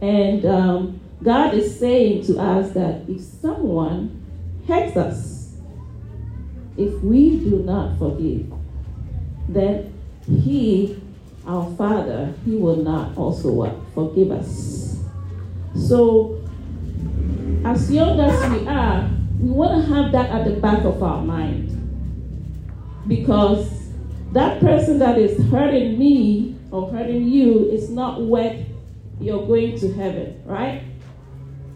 And 0.00 0.44
um, 0.46 1.00
God 1.22 1.54
is 1.54 1.78
saying 1.78 2.26
to 2.26 2.38
us 2.38 2.72
that 2.72 3.02
if 3.08 3.20
someone 3.20 4.24
hurts 4.66 4.96
us, 4.96 5.56
if 6.76 6.92
we 7.02 7.38
do 7.38 7.58
not 7.64 7.98
forgive, 7.98 8.52
then 9.48 9.92
He, 10.26 10.97
our 11.46 11.74
Father, 11.76 12.34
He 12.44 12.56
will 12.56 12.76
not 12.76 13.16
also 13.16 13.50
what? 13.50 13.74
Forgive 13.94 14.30
us. 14.30 15.02
So, 15.74 16.42
as 17.64 17.90
young 17.90 18.20
as 18.20 18.50
we 18.50 18.66
are, 18.66 19.10
we 19.40 19.50
want 19.50 19.84
to 19.84 19.94
have 19.94 20.12
that 20.12 20.30
at 20.30 20.44
the 20.44 20.60
back 20.60 20.84
of 20.84 21.02
our 21.02 21.22
mind. 21.22 21.74
Because 23.06 23.90
that 24.32 24.60
person 24.60 24.98
that 24.98 25.18
is 25.18 25.38
hurting 25.50 25.98
me 25.98 26.56
or 26.70 26.90
hurting 26.90 27.24
you 27.24 27.70
is 27.70 27.88
not 27.88 28.20
worth 28.20 28.66
you're 29.20 29.46
going 29.46 29.78
to 29.78 29.92
heaven, 29.94 30.42
right? 30.44 30.82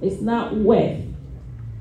It's 0.01 0.21
not 0.21 0.55
worth 0.55 1.01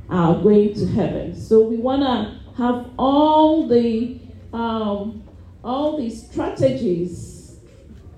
our 0.10 0.42
going 0.42 0.74
to 0.76 0.88
heaven. 0.88 1.36
So 1.36 1.62
we 1.62 1.78
want 1.78 2.02
to 2.02 2.40
have 2.58 2.90
all 2.98 3.68
the 3.68 4.20
um, 4.54 5.24
all 5.64 5.98
these 5.98 6.30
strategies 6.30 7.31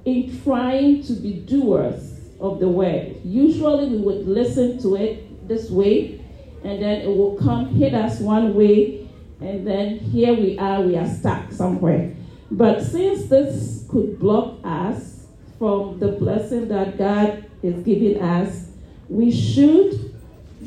in 0.06 0.42
trying 0.44 1.04
to 1.04 1.14
be 1.14 1.34
doers 1.34 2.20
of 2.40 2.60
the 2.60 2.68
word. 2.68 3.16
Usually 3.24 3.88
we 3.88 3.98
would 3.98 4.28
listen 4.28 4.82
to 4.82 4.96
it 4.96 5.48
this 5.48 5.70
way 5.70 6.20
and 6.64 6.82
then 6.82 7.02
it 7.02 7.08
will 7.08 7.36
come 7.36 7.68
hit 7.76 7.94
us 7.94 8.20
one 8.20 8.54
way, 8.54 9.08
and 9.42 9.68
then 9.68 10.00
here 10.00 10.34
we 10.34 10.58
are, 10.58 10.82
we 10.82 10.96
are 10.96 11.08
stuck 11.08 11.52
somewhere. 11.52 12.16
But 12.50 12.82
since 12.82 13.26
this 13.26 13.86
could 13.90 14.18
block 14.18 14.60
us 14.64 15.26
from 15.60 16.00
the 16.00 16.10
blessing 16.14 16.70
that 16.70 16.98
God 16.98 17.46
is 17.62 17.84
giving 17.84 18.22
us, 18.22 18.70
we 19.10 19.32
should 19.32 20.16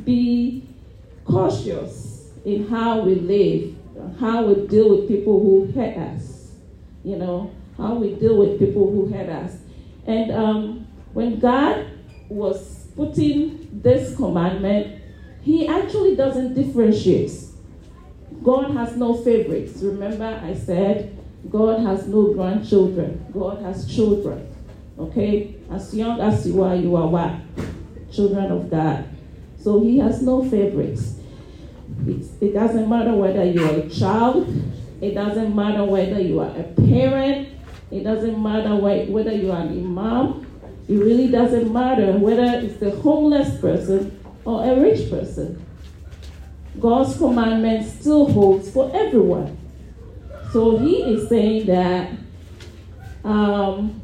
be 0.04 0.68
cautious 1.24 2.30
in 2.44 2.68
how 2.68 3.00
we 3.00 3.14
live, 3.14 3.74
how 4.20 4.44
we 4.44 4.66
deal 4.66 4.90
with 4.90 5.08
people 5.08 5.40
who 5.40 5.72
hurt 5.72 5.96
us, 5.96 6.52
you 7.04 7.16
know, 7.16 7.50
how 7.76 7.94
we 7.94 8.14
deal 8.14 8.36
with 8.36 8.58
people 8.58 8.90
who 8.90 9.12
hurt 9.12 9.28
us. 9.28 9.56
And 10.06 10.30
um, 10.30 10.86
when 11.12 11.38
God 11.38 11.86
was 12.28 12.86
putting 12.96 13.68
this 13.82 14.16
commandment 14.16 15.02
he 15.46 15.68
actually 15.68 16.16
doesn't 16.16 16.54
differentiate. 16.54 17.30
God 18.42 18.72
has 18.72 18.96
no 18.96 19.14
favorites. 19.14 19.78
Remember, 19.80 20.40
I 20.42 20.54
said 20.54 21.16
God 21.48 21.78
has 21.86 22.08
no 22.08 22.34
grandchildren, 22.34 23.24
God 23.32 23.62
has 23.62 23.86
children. 23.86 24.52
Okay? 24.98 25.54
As 25.70 25.94
young 25.94 26.20
as 26.20 26.48
you 26.48 26.64
are, 26.64 26.74
you 26.74 26.96
are 26.96 27.06
what? 27.06 27.32
Children 28.12 28.50
of 28.50 28.68
God. 28.68 29.04
So 29.60 29.84
He 29.84 29.98
has 29.98 30.20
no 30.20 30.42
favorites. 30.42 31.14
It, 32.40 32.52
doesn't 32.52 32.88
matter 32.88 33.14
whether 33.14 33.44
you're 33.44 33.86
a 33.86 33.88
child, 33.88 34.48
it 35.00 35.14
doesn't 35.14 35.54
matter 35.54 35.84
whether 35.84 36.20
you 36.20 36.40
are 36.40 36.50
a 36.56 36.64
parent, 36.64 37.55
it 37.90 38.02
doesn't 38.02 38.42
matter 38.42 38.74
whether 38.74 39.32
you 39.32 39.52
are 39.52 39.60
an 39.60 39.68
imam, 39.68 40.46
it 40.88 40.94
really 40.94 41.28
doesn't 41.28 41.72
matter 41.72 42.12
whether 42.12 42.44
it's 42.44 42.78
the 42.78 42.90
homeless 42.90 43.60
person 43.60 44.20
or 44.44 44.64
a 44.64 44.80
rich 44.80 45.10
person. 45.10 45.64
God's 46.78 47.16
commandment 47.16 47.86
still 47.86 48.30
holds 48.30 48.70
for 48.70 48.90
everyone. 48.94 49.58
So 50.52 50.78
he 50.78 51.02
is 51.02 51.28
saying 51.28 51.66
that 51.66 52.12
um, 53.24 54.00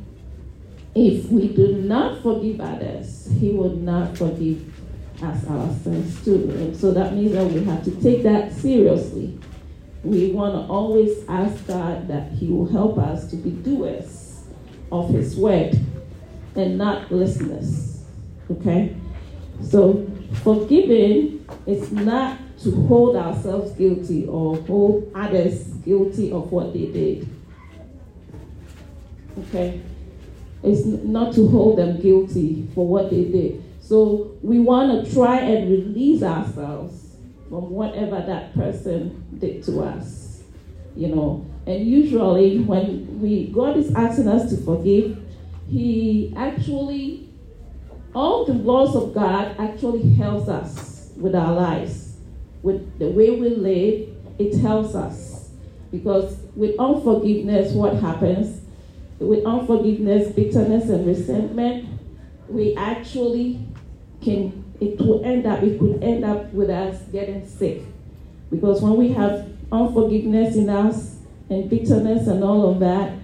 if 0.95 1.31
we 1.31 1.49
do 1.49 1.77
not 1.77 2.23
forgive 2.23 2.61
others, 2.61 3.29
he 3.39 3.51
will 3.51 3.77
not 3.77 4.17
forgive 4.17 4.69
us 5.23 5.47
our 5.47 5.73
sins 5.83 6.25
too. 6.25 6.51
And 6.51 6.77
so 6.77 6.93
that 6.93 7.15
means 7.15 7.33
that 7.33 7.47
we 7.47 7.63
have 7.65 7.85
to 7.85 7.91
take 8.03 8.23
that 8.25 8.53
seriously. 8.53 9.39
We 10.05 10.33
want 10.33 10.55
to 10.55 10.73
always 10.73 11.25
ask 11.29 11.67
God 11.67 12.09
that 12.09 12.33
he 12.33 12.49
will 12.49 12.71
help 12.71 12.99
us 12.99 13.31
to 13.31 13.37
be 13.37 13.51
doers 13.51 14.45
of 14.91 15.11
his 15.11 15.37
word 15.37 15.79
and 16.57 16.77
not 16.77 17.13
listeners. 17.13 18.03
Okay? 18.51 18.97
So 19.63 20.07
Forgiving 20.41 21.47
is 21.67 21.93
not 21.93 22.39
to 22.63 22.87
hold 22.87 23.17
ourselves 23.17 23.73
guilty 23.73 24.27
or 24.27 24.57
hold 24.57 25.11
others 25.15 25.65
guilty 25.85 26.33
of 26.33 26.51
what 26.51 26.73
they 26.73 26.87
did. 26.87 27.29
Okay? 29.39 29.81
It's 30.63 30.85
not 30.85 31.35
to 31.35 31.47
hold 31.49 31.79
them 31.79 32.01
guilty 32.01 32.69
for 32.75 32.87
what 32.87 33.11
they 33.11 33.25
did. 33.25 33.63
So 33.81 34.37
we 34.43 34.59
want 34.59 35.05
to 35.05 35.15
try 35.15 35.39
and 35.39 35.71
release 35.71 36.23
ourselves 36.23 37.02
from 37.53 37.69
whatever 37.69 38.25
that 38.27 38.55
person 38.55 39.23
did 39.39 39.63
to 39.63 39.83
us. 39.83 40.43
You 40.97 41.09
know, 41.09 41.47
and 41.67 41.87
usually 41.87 42.61
when 42.61 43.21
we 43.21 43.49
God 43.49 43.77
is 43.77 43.95
asking 43.95 44.29
us 44.29 44.49
to 44.49 44.57
forgive, 44.65 45.23
He 45.69 46.33
actually 46.35 47.29
all 48.15 48.47
the 48.47 48.55
laws 48.55 48.97
of 48.97 49.13
God 49.13 49.55
actually 49.59 50.15
helps 50.15 50.49
us 50.49 51.13
with 51.19 51.35
our 51.35 51.53
lives, 51.53 52.17
with 52.63 52.99
the 52.99 53.09
way 53.09 53.29
we 53.29 53.51
live. 53.51 54.09
It 54.39 54.59
helps 54.59 54.95
us 54.95 55.51
because 55.91 56.39
with 56.57 56.75
unforgiveness, 56.79 57.75
what 57.75 57.97
happens? 57.97 58.63
With 59.19 59.45
unforgiveness, 59.45 60.33
bitterness, 60.33 60.89
and 60.89 61.07
resentment, 61.07 61.87
we 62.49 62.75
actually 62.77 63.61
can. 64.23 64.62
It 64.83 64.99
will 64.99 65.25
end 65.25 65.47
up. 65.47 65.63
It 65.63 65.79
could 65.79 66.03
end 66.03 66.25
up 66.25 66.53
with 66.53 66.71
us 66.71 67.01
getting 67.13 67.47
sick, 67.47 67.83
because 68.51 68.83
when 68.83 68.97
we 68.97 69.13
have 69.13 69.49
unforgiveness 69.71 70.57
in 70.57 70.69
us 70.69 71.19
and 71.49 71.71
bitterness 71.71 72.27
and 72.27 72.43
all 72.43 72.71
of 72.71 72.81
that, 72.81 73.15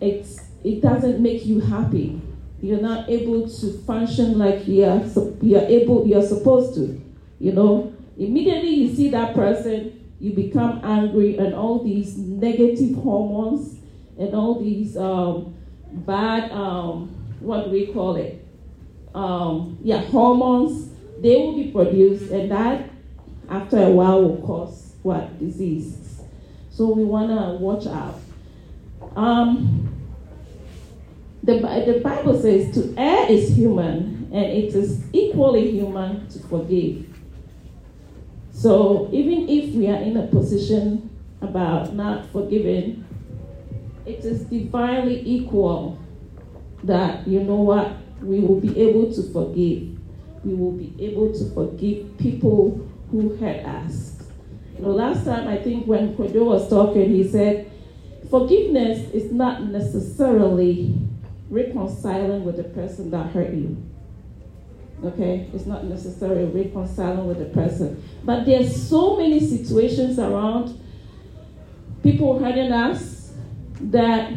it's 0.00 0.40
it 0.62 0.80
doesn't 0.80 1.20
make 1.20 1.46
you 1.46 1.60
happy 1.60 2.20
you're 2.62 2.80
not 2.80 3.08
able 3.08 3.48
to 3.48 3.72
function 3.86 4.38
like 4.38 4.68
you're, 4.68 5.02
you're 5.40 5.62
able 5.62 6.06
you're 6.06 6.26
supposed 6.26 6.74
to 6.74 7.00
you 7.38 7.50
know 7.52 7.90
immediately 8.18 8.68
you 8.68 8.94
see 8.94 9.08
that 9.08 9.34
person 9.34 10.00
you 10.20 10.34
become 10.34 10.78
angry 10.84 11.38
and 11.38 11.54
all 11.54 11.82
these 11.82 12.18
negative 12.18 12.94
hormones 12.96 13.80
and 14.18 14.34
all 14.34 14.60
these 14.60 14.96
um, 14.98 15.54
bad, 15.90 16.52
um, 16.52 17.08
what 17.40 17.64
do 17.64 17.70
we 17.70 17.86
call 17.86 18.16
it? 18.16 18.44
Um, 19.14 19.78
yeah, 19.82 20.02
hormones, 20.04 20.89
they 21.20 21.36
will 21.36 21.56
be 21.56 21.70
produced, 21.70 22.30
and 22.30 22.50
that 22.50 22.90
after 23.48 23.78
a 23.78 23.90
while 23.90 24.22
will 24.22 24.46
cause 24.46 24.94
what? 25.02 25.38
Disease. 25.38 26.22
So 26.70 26.88
we 26.88 27.04
want 27.04 27.30
to 27.30 27.62
watch 27.62 27.86
out. 27.86 28.20
Um, 29.16 29.88
the, 31.42 31.58
the 31.58 32.00
Bible 32.02 32.40
says 32.40 32.72
to 32.74 32.94
err 32.96 33.30
is 33.30 33.56
human, 33.56 34.30
and 34.32 34.44
it 34.44 34.74
is 34.74 35.04
equally 35.12 35.70
human 35.72 36.28
to 36.28 36.38
forgive. 36.38 37.06
So 38.52 39.08
even 39.12 39.48
if 39.48 39.74
we 39.74 39.88
are 39.88 40.00
in 40.00 40.16
a 40.16 40.26
position 40.26 41.10
about 41.40 41.94
not 41.94 42.30
forgiving, 42.30 43.04
it 44.06 44.24
is 44.24 44.44
divinely 44.44 45.22
equal 45.24 45.98
that, 46.84 47.26
you 47.26 47.40
know 47.40 47.56
what, 47.56 47.92
we 48.22 48.40
will 48.40 48.60
be 48.60 48.78
able 48.80 49.12
to 49.14 49.22
forgive. 49.32 49.99
We 50.44 50.54
will 50.54 50.72
be 50.72 50.94
able 50.98 51.32
to 51.32 51.50
forgive 51.54 52.16
people 52.18 52.88
who 53.10 53.36
hurt 53.36 53.64
us. 53.64 54.22
You 54.76 54.84
know, 54.84 54.92
last 54.92 55.24
time 55.24 55.48
I 55.48 55.56
think 55.56 55.86
when 55.86 56.16
Kojo 56.16 56.44
was 56.46 56.68
talking, 56.70 57.10
he 57.10 57.28
said, 57.28 57.70
forgiveness 58.30 59.12
is 59.12 59.32
not 59.32 59.64
necessarily 59.64 60.96
reconciling 61.50 62.44
with 62.44 62.56
the 62.56 62.64
person 62.64 63.10
that 63.10 63.32
hurt 63.32 63.52
you. 63.52 63.76
Okay? 65.04 65.50
It's 65.52 65.66
not 65.66 65.84
necessarily 65.84 66.44
reconciling 66.44 67.26
with 67.26 67.38
the 67.38 67.46
person. 67.46 68.02
But 68.24 68.46
there's 68.46 68.88
so 68.88 69.16
many 69.16 69.40
situations 69.40 70.18
around 70.18 70.80
people 72.02 72.38
hurting 72.38 72.72
us 72.72 73.32
that 73.80 74.32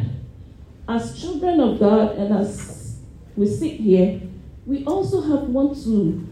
as 0.88 1.20
children 1.20 1.60
of 1.60 1.78
God 1.78 2.16
and 2.16 2.34
as 2.34 2.98
we 3.36 3.46
sit 3.46 3.80
here, 3.80 4.20
we 4.66 4.84
also 4.84 5.20
have 5.20 5.48
want 5.48 5.82
to 5.84 6.26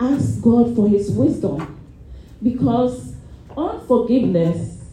ask 0.00 0.40
God 0.42 0.74
for 0.74 0.88
his 0.88 1.10
wisdom. 1.10 1.72
Because 2.42 3.14
unforgiveness, 3.56 4.84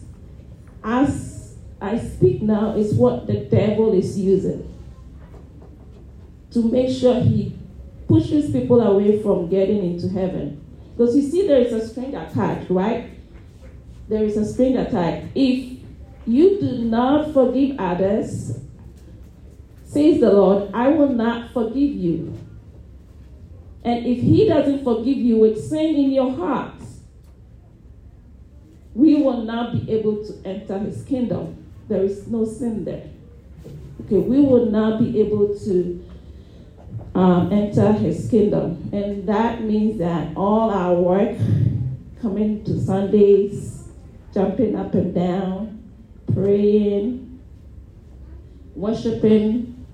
as 0.82 1.54
I 1.80 1.98
speak 1.98 2.42
now, 2.42 2.76
is 2.76 2.94
what 2.94 3.26
the 3.26 3.40
devil 3.40 3.92
is 3.92 4.18
using 4.18 4.70
to 6.52 6.62
make 6.70 6.88
sure 6.96 7.20
he 7.20 7.52
pushes 8.06 8.50
people 8.50 8.80
away 8.80 9.20
from 9.20 9.48
getting 9.48 9.84
into 9.84 10.08
heaven. 10.08 10.64
Because 10.96 11.16
you 11.16 11.22
see, 11.22 11.48
there 11.48 11.60
is 11.60 11.72
a 11.72 11.86
string 11.86 12.14
attached, 12.14 12.70
right? 12.70 13.10
There 14.08 14.22
is 14.22 14.36
a 14.36 14.44
string 14.44 14.76
attached. 14.76 15.26
If 15.34 15.78
you 16.26 16.60
do 16.60 16.84
not 16.84 17.32
forgive 17.32 17.76
others, 17.78 18.58
says 19.84 20.20
the 20.20 20.32
Lord, 20.32 20.70
I 20.72 20.88
will 20.88 21.08
not 21.08 21.52
forgive 21.52 21.76
you. 21.76 22.38
And 23.84 24.06
if 24.06 24.20
He 24.20 24.48
doesn't 24.48 24.82
forgive 24.82 25.18
you 25.18 25.38
with 25.38 25.62
sin 25.62 25.94
in 25.94 26.10
your 26.10 26.34
heart, 26.34 26.74
we 28.94 29.16
will 29.16 29.42
not 29.42 29.72
be 29.72 29.92
able 29.92 30.24
to 30.24 30.40
enter 30.44 30.78
His 30.78 31.04
kingdom. 31.04 31.64
There 31.88 32.02
is 32.02 32.26
no 32.28 32.44
sin 32.44 32.84
there. 32.84 33.10
Okay, 34.06 34.18
we 34.18 34.40
will 34.40 34.66
not 34.66 35.00
be 35.00 35.20
able 35.20 35.58
to 35.60 36.04
um, 37.14 37.52
enter 37.52 37.92
his 37.92 38.28
kingdom. 38.28 38.90
And 38.92 39.26
that 39.28 39.62
means 39.62 39.98
that 39.98 40.36
all 40.36 40.70
our 40.70 40.94
work, 40.94 41.36
coming 42.20 42.64
to 42.64 42.80
Sundays, 42.80 43.88
jumping 44.32 44.76
up 44.76 44.94
and 44.94 45.14
down, 45.14 45.82
praying, 46.32 47.40
worshiping, 48.74 49.86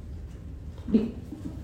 be, 0.91 1.15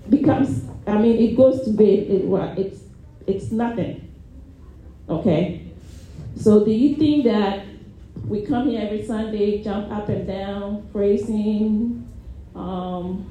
becomes, 0.09 0.66
I 0.87 0.97
mean, 0.97 1.17
it 1.17 1.35
goes 1.35 1.63
to 1.65 1.71
bed, 1.71 2.07
it, 2.09 2.23
it's, 2.57 2.79
it's 3.25 3.51
nothing. 3.51 4.09
Okay? 5.09 5.67
So 6.37 6.63
do 6.63 6.71
you 6.71 6.95
think 6.95 7.25
that 7.25 7.65
we 8.25 8.45
come 8.45 8.69
here 8.69 8.81
every 8.81 9.05
Sunday, 9.05 9.63
jump 9.63 9.91
up 9.91 10.09
and 10.09 10.27
down, 10.27 10.87
praising, 10.91 12.07
um, 12.55 13.29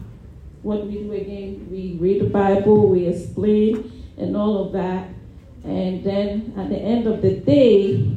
what 0.62 0.86
we 0.86 0.94
do 0.94 1.12
again, 1.12 1.68
we 1.70 1.96
read 2.00 2.22
the 2.22 2.28
Bible, 2.28 2.88
we 2.88 3.06
explain, 3.06 4.04
and 4.16 4.36
all 4.36 4.66
of 4.66 4.72
that. 4.72 5.08
And 5.64 6.02
then 6.02 6.54
at 6.56 6.70
the 6.70 6.76
end 6.76 7.06
of 7.06 7.22
the 7.22 7.36
day, 7.36 8.16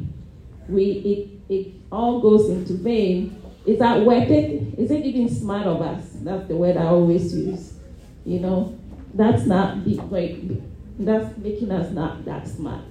we 0.68 1.40
it, 1.48 1.52
it 1.52 1.74
all 1.92 2.20
goes 2.20 2.48
into 2.48 2.74
vain. 2.74 3.40
Is 3.66 3.78
that 3.78 4.04
worth 4.04 4.30
it? 4.30 4.78
Is 4.78 4.90
it 4.90 5.04
even 5.04 5.28
smart 5.28 5.66
of 5.66 5.82
us? 5.82 6.04
That's 6.22 6.48
the 6.48 6.56
word 6.56 6.76
I 6.76 6.86
always 6.86 7.34
use. 7.36 7.74
You 8.24 8.40
know, 8.40 8.79
that's 9.14 9.44
not 9.46 9.84
be, 9.84 9.94
like, 9.94 10.40
that's 10.98 11.36
making 11.38 11.70
us 11.72 11.92
not 11.92 12.24
that 12.24 12.46
smart. 12.46 12.84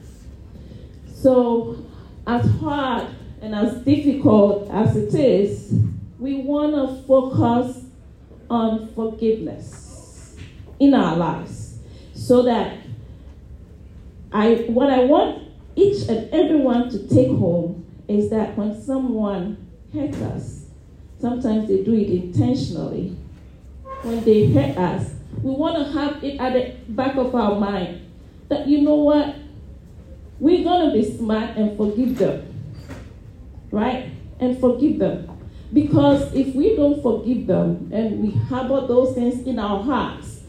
So, 1.14 1.78
as 2.26 2.46
hard 2.60 3.08
and 3.42 3.56
as 3.56 3.78
difficult 3.84 4.70
as 4.72 4.96
it 4.96 5.14
is, 5.14 5.74
we 6.20 6.36
want 6.36 6.74
to 6.76 7.04
focus 7.08 7.86
on 8.50 8.88
forgiveness 8.94 10.36
in 10.80 10.94
our 10.94 11.16
lives 11.16 11.80
so 12.14 12.44
that 12.44 12.78
I 14.32 14.66
what 14.68 14.90
I 14.90 15.06
want 15.06 15.50
each 15.76 16.08
and 16.08 16.32
everyone 16.34 16.90
to 16.90 17.08
take 17.08 17.30
home 17.30 17.86
is 18.08 18.30
that 18.30 18.58
when 18.58 18.80
someone 18.82 19.68
hurts 19.94 20.18
us, 20.22 20.66
sometimes 21.20 21.68
they 21.68 21.84
do 21.84 21.94
it 21.94 22.10
intentionally. 22.10 23.16
When 24.02 24.24
they 24.24 24.52
hurt 24.52 24.78
us, 24.78 25.12
we 25.42 25.52
want 25.52 25.78
to 25.78 25.92
have 25.94 26.24
it 26.24 26.40
at 26.40 26.54
the 26.54 26.92
back 26.92 27.16
of 27.16 27.34
our 27.34 27.60
mind 27.60 28.06
that 28.50 28.68
you 28.68 28.82
know 28.82 28.96
what? 28.96 29.36
We're 30.40 30.64
going 30.64 30.90
to 30.90 30.94
be 30.94 31.18
smart 31.18 31.58
and 31.58 31.78
forgive 31.78 32.18
them. 32.18 32.46
Right? 33.72 34.12
And 34.40 34.60
forgive 34.60 35.00
them. 35.00 35.30
Because 35.72 36.34
if 36.34 36.56
we 36.56 36.76
don't 36.76 37.02
forgive 37.02 37.48
them 37.48 37.90
and 37.94 38.20
we 38.22 38.32
harbor 38.32 38.88
those 38.88 39.14
things 39.14 39.46
in 39.46 39.60
our 39.60 39.84
hearts, 39.84 40.42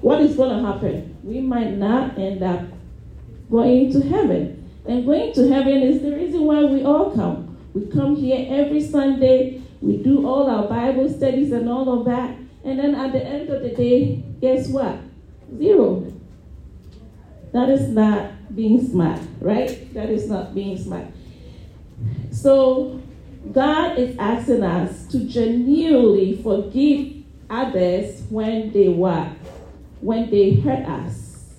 what 0.00 0.20
is 0.20 0.36
going 0.36 0.56
to 0.56 0.66
happen? 0.66 1.16
We 1.22 1.40
might 1.40 1.72
not 1.72 2.18
end 2.18 2.42
up 2.42 2.66
going 3.50 3.92
to 3.92 4.00
heaven. 4.00 4.70
And 4.86 5.06
going 5.06 5.32
to 5.34 5.48
heaven 5.48 5.82
is 5.82 6.02
the 6.02 6.12
reason 6.12 6.44
why 6.44 6.64
we 6.64 6.84
all 6.84 7.14
come. 7.14 7.56
We 7.74 7.86
come 7.86 8.16
here 8.16 8.46
every 8.48 8.80
Sunday, 8.80 9.62
we 9.80 9.98
do 9.98 10.26
all 10.26 10.50
our 10.50 10.66
Bible 10.68 11.08
studies 11.08 11.52
and 11.52 11.68
all 11.68 12.00
of 12.00 12.06
that. 12.06 12.36
And 12.68 12.78
then 12.78 12.94
at 12.96 13.12
the 13.12 13.24
end 13.24 13.48
of 13.48 13.62
the 13.62 13.70
day, 13.70 14.22
guess 14.42 14.68
what? 14.68 14.98
Zero. 15.56 16.12
That 17.52 17.70
is 17.70 17.88
not 17.88 18.54
being 18.54 18.86
smart, 18.86 19.20
right? 19.40 19.94
That 19.94 20.10
is 20.10 20.28
not 20.28 20.54
being 20.54 20.76
smart. 20.76 21.06
So 22.30 23.00
God 23.52 23.98
is 23.98 24.14
asking 24.18 24.62
us 24.62 25.06
to 25.06 25.20
genuinely 25.20 26.42
forgive 26.42 27.24
others 27.48 28.20
when 28.28 28.70
they 28.72 28.88
what? 28.88 29.28
When 30.02 30.30
they 30.30 30.56
hurt 30.56 30.86
us. 30.86 31.54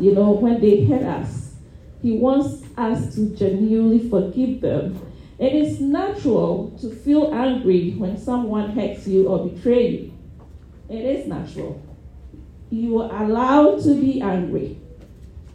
You 0.00 0.14
know, 0.14 0.32
when 0.32 0.60
they 0.60 0.84
hurt 0.84 1.04
us. 1.04 1.54
He 2.02 2.18
wants 2.18 2.64
us 2.76 3.14
to 3.14 3.36
genuinely 3.36 4.10
forgive 4.10 4.62
them. 4.62 5.00
It 5.42 5.54
is 5.54 5.80
natural 5.80 6.70
to 6.80 6.88
feel 6.88 7.34
angry 7.34 7.94
when 7.98 8.16
someone 8.16 8.70
hurts 8.70 9.08
you 9.08 9.26
or 9.26 9.48
betrays 9.48 10.02
you. 10.02 10.12
It 10.88 11.04
is 11.04 11.26
natural. 11.26 11.82
You 12.70 13.02
are 13.02 13.24
allowed 13.24 13.82
to 13.82 14.00
be 14.00 14.20
angry. 14.22 14.78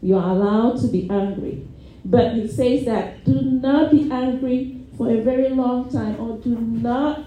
You 0.02 0.18
are 0.18 0.32
allowed 0.32 0.82
to 0.82 0.88
be 0.88 1.10
angry. 1.10 1.66
But 2.04 2.34
he 2.34 2.50
says 2.50 2.84
that 2.84 3.24
do 3.24 3.40
not 3.40 3.92
be 3.92 4.12
angry 4.12 4.86
for 4.98 5.10
a 5.10 5.22
very 5.22 5.52
long 5.52 5.90
time, 5.90 6.20
or 6.20 6.38
do 6.40 6.60
not 6.60 7.24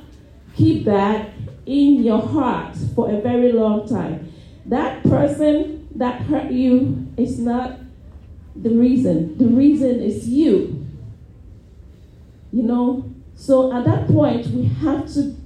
keep 0.54 0.84
that 0.84 1.30
in 1.64 2.02
your 2.04 2.20
heart 2.20 2.76
for 2.94 3.10
a 3.10 3.22
very 3.22 3.52
long 3.52 3.88
time. 3.88 4.34
That 4.66 5.02
person 5.04 5.88
that 5.94 6.20
hurt 6.20 6.50
you 6.50 7.08
is 7.16 7.38
not 7.38 7.78
the 8.54 8.70
reason. 8.70 9.38
The 9.38 9.46
reason 9.46 10.00
is 10.00 10.28
you. 10.28 10.79
You 12.52 12.62
know? 12.62 13.14
So 13.34 13.72
at 13.72 13.84
that 13.84 14.08
point, 14.08 14.46
we 14.48 14.64
have 14.64 15.12
to 15.14 15.36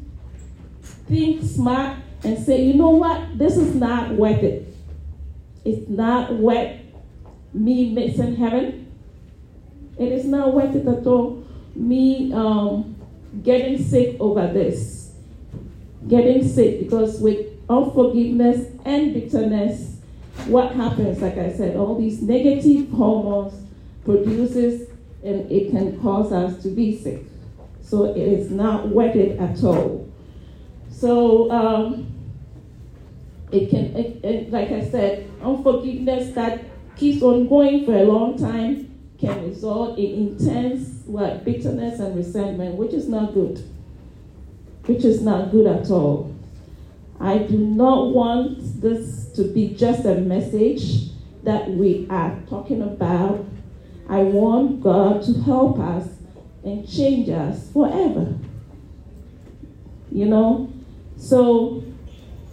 think 1.07 1.43
smart 1.43 1.99
and 2.23 2.39
say, 2.39 2.65
you 2.65 2.75
know 2.75 2.91
what? 2.91 3.39
This 3.39 3.57
is 3.57 3.75
not 3.75 4.13
worth 4.13 4.43
it. 4.43 4.75
It's 5.65 5.89
not 5.89 6.35
worth 6.35 6.81
me 7.53 7.91
missing 7.91 8.37
heaven. 8.37 8.93
It 9.99 10.11
is 10.11 10.25
not 10.25 10.55
worth 10.55 10.75
it 10.75 10.87
at 10.87 11.07
all 11.07 11.45
me 11.75 12.33
um, 12.33 12.97
getting 13.43 13.83
sick 13.83 14.17
over 14.21 14.53
this. 14.53 15.13
Getting 16.09 16.47
sick 16.47 16.81
because 16.81 17.21
with 17.21 17.47
unforgiveness 17.69 18.71
and 18.85 19.15
bitterness, 19.15 19.97
what 20.47 20.73
happens, 20.73 21.23
like 21.23 21.39
I 21.39 21.53
said, 21.53 21.77
all 21.77 21.99
these 21.99 22.21
negative 22.21 22.91
hormones 22.91 23.55
produces 24.05 24.89
and 25.25 25.51
it 25.51 25.71
can 25.71 26.01
cause 26.01 26.33
us 26.33 26.63
to 26.63 26.69
be 26.69 26.99
sick. 26.99 27.23
So 27.81 28.05
it 28.15 28.17
is 28.17 28.51
not 28.51 28.89
worth 28.89 29.17
it 29.17 29.39
at 29.39 29.63
all. 29.65 30.09
So, 30.91 31.51
um, 31.51 32.15
it 33.51 33.71
can, 33.71 33.97
it, 33.97 34.25
it, 34.25 34.51
like 34.51 34.71
I 34.71 34.85
said, 34.85 35.31
unforgiveness 35.43 36.35
that 36.35 36.65
keeps 36.97 37.23
on 37.23 37.49
going 37.49 37.85
for 37.85 37.95
a 37.95 38.05
long 38.05 38.39
time 38.39 38.91
can 39.19 39.49
result 39.49 39.99
in 39.99 40.29
intense 40.29 41.03
what 41.07 41.45
bitterness 41.45 42.01
and 42.01 42.17
resentment, 42.17 42.77
which 42.77 42.93
is 42.93 43.09
not 43.09 43.33
good. 43.35 43.63
Which 44.87 45.05
is 45.05 45.23
not 45.23 45.51
good 45.51 45.67
at 45.67 45.91
all. 45.91 46.35
I 47.21 47.39
do 47.39 47.57
not 47.57 48.13
want 48.13 48.81
this 48.81 49.33
to 49.37 49.45
be 49.45 49.75
just 49.75 50.05
a 50.05 50.17
message 50.17 51.11
that 51.45 51.71
we 51.71 52.07
are 52.11 52.37
talking 52.49 52.83
about. 52.83 53.45
I 54.09 54.19
want 54.19 54.83
God 54.83 55.23
to 55.25 55.33
help 55.43 55.79
us 55.79 56.09
and 56.63 56.89
change 56.89 57.29
us 57.29 57.71
forever. 57.73 58.35
You 60.11 60.27
know? 60.27 60.73
So, 61.17 61.83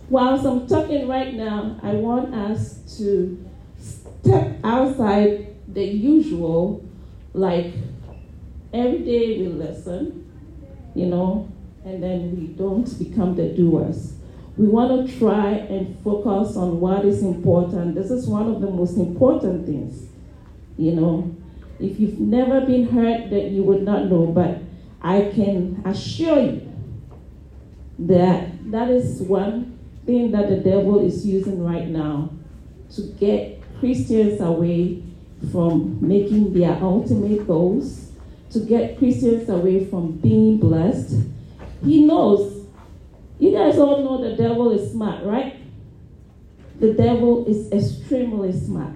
whilst 0.09 0.45
I'm 0.45 0.67
talking 0.67 1.07
right 1.07 1.33
now, 1.33 1.79
I 1.83 1.93
want 1.93 2.33
us 2.33 2.97
to 2.97 3.45
step 3.79 4.57
outside 4.63 5.55
the 5.67 5.83
usual, 5.83 6.85
like 7.33 7.73
every 8.73 8.99
day 8.99 9.39
we 9.39 9.47
listen, 9.47 10.29
you 10.95 11.05
know, 11.05 11.51
and 11.85 12.01
then 12.03 12.35
we 12.35 12.47
don't 12.47 12.97
become 12.99 13.35
the 13.35 13.49
doers. 13.49 14.13
We 14.57 14.67
want 14.67 15.09
to 15.09 15.17
try 15.17 15.51
and 15.51 15.97
focus 16.03 16.55
on 16.55 16.79
what 16.79 17.05
is 17.05 17.23
important. 17.23 17.95
This 17.95 18.11
is 18.11 18.27
one 18.27 18.47
of 18.47 18.61
the 18.61 18.69
most 18.69 18.97
important 18.97 19.65
things, 19.65 20.07
you 20.77 20.91
know. 20.91 21.35
If 21.81 21.99
you've 21.99 22.19
never 22.19 22.61
been 22.61 22.87
hurt, 22.87 23.29
that 23.31 23.51
you 23.51 23.63
would 23.63 23.83
not 23.83 24.05
know, 24.05 24.27
but 24.27 24.59
I 25.01 25.31
can 25.33 25.81
assure 25.85 26.39
you 26.39 26.71
that 27.99 28.71
that 28.71 28.89
is 28.89 29.21
one 29.21 29.79
thing 30.05 30.31
that 30.31 30.49
the 30.49 30.57
devil 30.57 31.03
is 31.03 31.25
using 31.25 31.63
right 31.63 31.87
now 31.87 32.29
to 32.95 33.01
get 33.19 33.61
Christians 33.79 34.41
away 34.41 35.03
from 35.51 35.97
making 36.07 36.53
their 36.53 36.73
ultimate 36.81 37.47
goals, 37.47 38.11
to 38.51 38.59
get 38.59 38.97
Christians 38.97 39.49
away 39.49 39.85
from 39.85 40.11
being 40.17 40.57
blessed. 40.57 41.15
He 41.83 42.05
knows. 42.05 42.67
You 43.39 43.51
guys 43.53 43.79
all 43.79 44.03
know 44.03 44.29
the 44.29 44.35
devil 44.35 44.71
is 44.71 44.91
smart, 44.91 45.23
right? 45.23 45.55
The 46.79 46.93
devil 46.93 47.45
is 47.47 47.71
extremely 47.71 48.51
smart. 48.51 48.93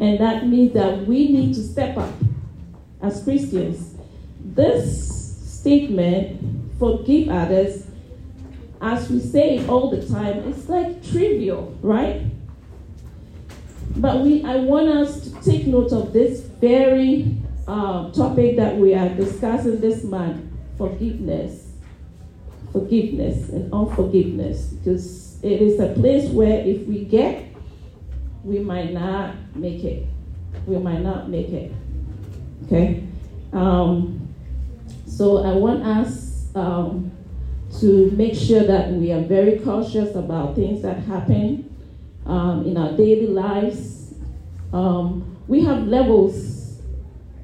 And 0.00 0.18
that 0.20 0.46
means 0.46 0.74
that 0.74 1.06
we 1.06 1.28
need 1.28 1.54
to 1.54 1.62
step 1.62 1.96
up 1.96 2.12
as 3.02 3.22
Christians. 3.22 3.96
This 4.44 5.60
statement, 5.60 6.78
forgive 6.78 7.28
others, 7.28 7.86
as 8.80 9.10
we 9.10 9.20
say 9.20 9.58
it 9.58 9.68
all 9.68 9.90
the 9.90 10.06
time, 10.06 10.38
it's 10.48 10.68
like 10.68 11.04
trivial, 11.04 11.76
right? 11.82 12.22
But 13.96 14.20
we, 14.20 14.44
I 14.44 14.56
want 14.56 14.88
us 14.88 15.22
to 15.22 15.42
take 15.42 15.66
note 15.66 15.92
of 15.92 16.12
this 16.12 16.40
very 16.40 17.36
uh, 17.66 18.10
topic 18.12 18.56
that 18.56 18.76
we 18.76 18.94
are 18.94 19.08
discussing 19.08 19.80
this 19.80 20.04
month 20.04 20.44
forgiveness. 20.76 21.72
Forgiveness 22.72 23.48
and 23.48 23.72
unforgiveness. 23.72 24.68
Because 24.68 25.42
it 25.42 25.60
is 25.60 25.80
a 25.80 25.92
place 25.94 26.30
where 26.30 26.60
if 26.64 26.86
we 26.86 27.04
get, 27.04 27.47
we 28.48 28.58
might 28.60 28.94
not 28.94 29.34
make 29.54 29.84
it. 29.84 30.06
We 30.66 30.78
might 30.78 31.02
not 31.02 31.28
make 31.28 31.50
it. 31.50 31.70
Okay? 32.64 33.04
Um, 33.52 34.34
so 35.06 35.44
I 35.44 35.52
want 35.52 35.82
us 35.82 36.46
um, 36.54 37.12
to 37.80 38.10
make 38.12 38.34
sure 38.34 38.64
that 38.64 38.90
we 38.90 39.12
are 39.12 39.20
very 39.20 39.58
cautious 39.58 40.16
about 40.16 40.54
things 40.54 40.80
that 40.80 41.00
happen 41.00 41.76
um, 42.24 42.64
in 42.64 42.78
our 42.78 42.92
daily 42.92 43.26
lives. 43.26 44.14
Um, 44.72 45.36
we 45.46 45.62
have 45.64 45.86
levels 45.86 46.80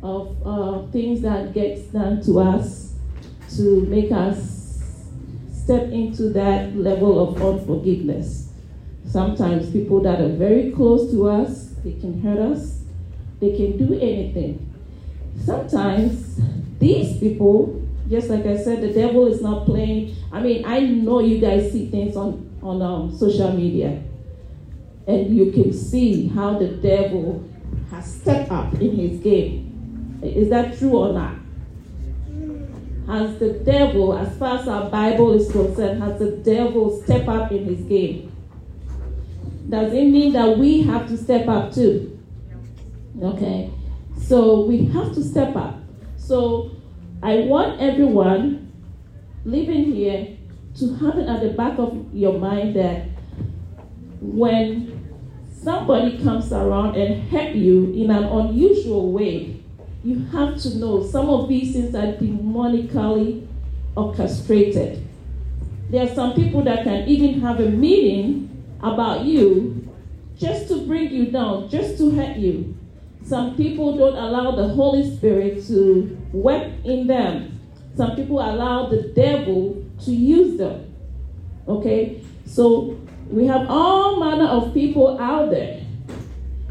of 0.02 0.36
uh, 0.46 0.86
things 0.90 1.20
that 1.20 1.52
gets 1.52 1.82
done 1.88 2.22
to 2.22 2.40
us 2.40 2.94
to 3.56 3.82
make 3.86 4.10
us 4.10 4.82
step 5.52 5.88
into 5.90 6.30
that 6.30 6.74
level 6.74 7.28
of 7.28 7.42
unforgiveness. 7.42 8.43
Sometimes 9.14 9.70
people 9.70 10.00
that 10.00 10.20
are 10.20 10.34
very 10.34 10.72
close 10.72 11.08
to 11.12 11.28
us, 11.28 11.68
they 11.84 11.92
can 11.92 12.20
hurt 12.20 12.36
us, 12.36 12.80
they 13.38 13.56
can 13.56 13.76
do 13.78 13.94
anything. 13.94 14.74
Sometimes 15.40 16.40
these 16.80 17.20
people, 17.20 17.80
just 18.10 18.28
like 18.28 18.44
I 18.44 18.56
said, 18.56 18.80
the 18.80 18.92
devil 18.92 19.28
is 19.28 19.40
not 19.40 19.66
playing. 19.66 20.16
I 20.32 20.40
mean, 20.40 20.64
I 20.64 20.80
know 20.80 21.20
you 21.20 21.38
guys 21.38 21.70
see 21.70 21.88
things 21.90 22.16
on, 22.16 22.58
on 22.60 22.82
um, 22.82 23.16
social 23.16 23.52
media 23.52 24.02
and 25.06 25.36
you 25.36 25.52
can 25.52 25.72
see 25.72 26.26
how 26.26 26.58
the 26.58 26.70
devil 26.70 27.48
has 27.92 28.16
stepped 28.16 28.50
up 28.50 28.74
in 28.80 28.96
his 28.96 29.20
game. 29.20 30.18
Is 30.24 30.50
that 30.50 30.76
true 30.76 30.96
or 30.96 31.12
not? 31.12 31.36
Has 33.06 33.38
the 33.38 33.60
devil, 33.64 34.18
as 34.18 34.36
far 34.38 34.58
as 34.58 34.66
our 34.66 34.90
Bible 34.90 35.34
is 35.34 35.52
concerned, 35.52 36.02
has 36.02 36.18
the 36.18 36.32
devil 36.32 37.00
stepped 37.00 37.28
up 37.28 37.52
in 37.52 37.64
his 37.64 37.82
game? 37.82 38.32
Does 39.68 39.92
it 39.92 40.04
mean 40.04 40.32
that 40.34 40.58
we 40.58 40.82
have 40.82 41.08
to 41.08 41.16
step 41.16 41.48
up 41.48 41.72
too? 41.72 42.18
Okay. 43.22 43.70
So 44.18 44.64
we 44.64 44.86
have 44.86 45.14
to 45.14 45.22
step 45.22 45.56
up. 45.56 45.78
So 46.16 46.70
I 47.22 47.40
want 47.40 47.80
everyone 47.80 48.72
living 49.44 49.92
here 49.92 50.36
to 50.76 50.94
have 50.96 51.18
it 51.18 51.28
at 51.28 51.40
the 51.40 51.50
back 51.50 51.78
of 51.78 52.12
your 52.12 52.38
mind 52.38 52.74
that 52.76 53.08
when 54.20 55.04
somebody 55.52 56.22
comes 56.22 56.52
around 56.52 56.96
and 56.96 57.28
help 57.28 57.54
you 57.54 57.92
in 57.92 58.10
an 58.10 58.24
unusual 58.24 59.12
way, 59.12 59.60
you 60.02 60.20
have 60.26 60.60
to 60.60 60.76
know 60.76 61.06
some 61.06 61.30
of 61.30 61.48
these 61.48 61.72
things 61.72 61.94
are 61.94 62.12
demonically 62.14 63.46
orchestrated. 63.96 65.06
There 65.90 66.04
are 66.04 66.14
some 66.14 66.34
people 66.34 66.62
that 66.64 66.84
can 66.84 67.08
even 67.08 67.40
have 67.40 67.60
a 67.60 67.70
meeting 67.70 68.63
about 68.84 69.24
you 69.24 69.88
just 70.36 70.68
to 70.68 70.86
bring 70.86 71.10
you 71.10 71.26
down, 71.26 71.68
just 71.68 71.96
to 71.98 72.10
hurt 72.10 72.36
you. 72.36 72.76
Some 73.24 73.56
people 73.56 73.96
don't 73.96 74.16
allow 74.16 74.50
the 74.50 74.68
Holy 74.68 75.16
Spirit 75.16 75.66
to 75.68 76.18
work 76.32 76.70
in 76.84 77.06
them. 77.06 77.60
Some 77.96 78.16
people 78.16 78.40
allow 78.40 78.90
the 78.90 79.02
devil 79.14 79.82
to 80.04 80.10
use 80.10 80.58
them. 80.58 80.94
Okay? 81.66 82.22
So 82.44 83.00
we 83.30 83.46
have 83.46 83.70
all 83.70 84.20
manner 84.20 84.48
of 84.48 84.74
people 84.74 85.18
out 85.18 85.50
there. 85.50 85.80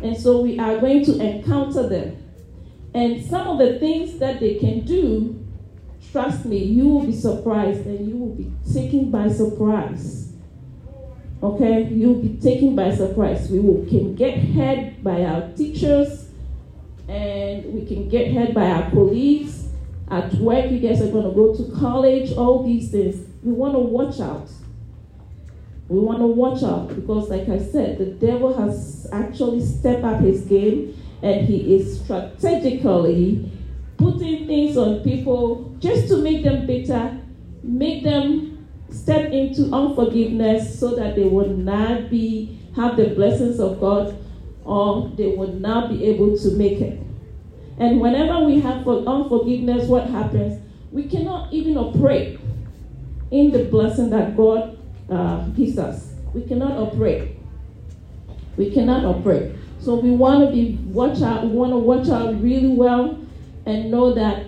And 0.04 0.15
so 0.17 0.41
we 0.41 0.60
are 0.60 0.78
going 0.80 1.06
to 1.06 1.19
encounter 1.19 1.88
them. 1.88 2.17
And 2.93 3.26
some 3.26 3.47
of 3.47 3.58
the 3.58 3.80
things 3.80 4.19
that 4.19 4.39
they 4.39 4.56
can 4.56 4.86
do, 4.86 5.43
trust 6.12 6.45
me, 6.45 6.58
you 6.58 6.88
will 6.88 7.06
be 7.08 7.15
surprised 7.15 7.88
and 7.88 8.08
you 8.08 8.17
will 8.17 8.36
be 8.36 8.52
taken 8.71 9.10
by 9.10 9.30
surprise. 9.30 10.33
Okay? 11.43 11.84
You'll 11.91 12.21
be 12.21 12.38
taken 12.41 12.75
by 12.75 12.95
surprise. 12.95 13.49
We 13.49 13.60
will, 13.60 13.86
can 13.86 14.15
get 14.15 14.38
hurt 14.38 15.03
by 15.03 15.23
our 15.23 15.49
teachers 15.49 16.29
and 17.10 17.65
we 17.73 17.86
can 17.86 18.08
get 18.08 18.34
hurt 18.34 18.53
by 18.53 18.65
our 18.65 18.89
colleagues. 18.91 19.67
At 20.10 20.34
work, 20.36 20.71
you 20.71 20.79
guys 20.79 21.01
are 21.01 21.12
going 21.12 21.25
to 21.25 21.32
go 21.32 21.56
to 21.56 21.79
college, 21.79 22.32
all 22.34 22.63
these 22.63 22.91
things. 22.91 23.27
We 23.43 23.51
want 23.51 23.73
to 23.73 23.79
watch 23.79 24.19
out. 24.19 24.49
We 25.89 25.99
want 25.99 26.19
to 26.19 26.27
watch 26.27 26.63
out 26.63 26.95
because, 26.95 27.29
like 27.29 27.49
I 27.49 27.60
said, 27.60 27.97
the 27.97 28.06
devil 28.06 28.58
has 28.58 29.08
actually 29.12 29.65
stepped 29.65 30.03
up 30.03 30.21
his 30.21 30.41
game 30.41 30.97
and 31.21 31.45
he 31.45 31.75
is 31.75 31.99
strategically 32.01 33.51
putting 33.97 34.47
things 34.47 34.77
on 34.77 35.01
people 35.01 35.75
just 35.79 36.08
to 36.08 36.17
make 36.17 36.43
them 36.43 36.65
bitter, 36.65 37.19
make 37.63 38.03
them 38.03 38.52
step 38.93 39.32
into 39.32 39.73
unforgiveness 39.73 40.79
so 40.79 40.95
that 40.95 41.15
they 41.15 41.25
would 41.25 41.58
not 41.58 42.10
be 42.10 42.60
have 42.75 42.95
the 42.95 43.10
blessings 43.10 43.60
of 43.60 43.79
God 43.79 44.17
or 44.63 45.10
they 45.15 45.36
would 45.36 45.60
not 45.60 45.89
be 45.89 46.06
able 46.06 46.38
to 46.38 46.51
make 46.51 46.79
it. 46.79 46.99
And 47.79 47.99
whenever 47.99 48.45
we 48.45 48.60
have 48.62 48.88
unforgiveness, 48.88 49.88
what 49.88 50.10
happens? 50.10 50.62
We 50.91 51.03
cannot 51.03 51.51
even 51.51 51.77
operate 51.77 52.39
in 53.32 53.51
the 53.51 53.65
blessing 53.65 54.12
that 54.12 54.38
God 54.38 54.77
uh, 55.10 55.47
gives 55.49 55.77
us. 55.77 56.13
We 56.34 56.43
cannot 56.43 56.77
operate. 56.77 57.36
We 58.58 58.71
cannot 58.71 59.03
operate. 59.06 59.56
So 59.79 59.95
we 59.95 60.12
want 60.12 60.45
to 60.45 60.51
be 60.51 60.75
watch 60.86 61.21
out. 61.21 61.43
We 61.43 61.49
want 61.49 61.71
to 61.71 61.77
watch 61.77 62.10
out 62.10 62.41
really 62.41 62.69
well 62.69 63.19
and 63.65 63.91
know 63.91 64.13
that 64.13 64.45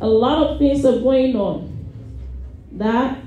a 0.00 0.06
lot 0.06 0.46
of 0.46 0.58
things 0.58 0.84
are 0.84 0.98
going 1.00 1.36
on. 1.36 1.68
That 2.72 3.21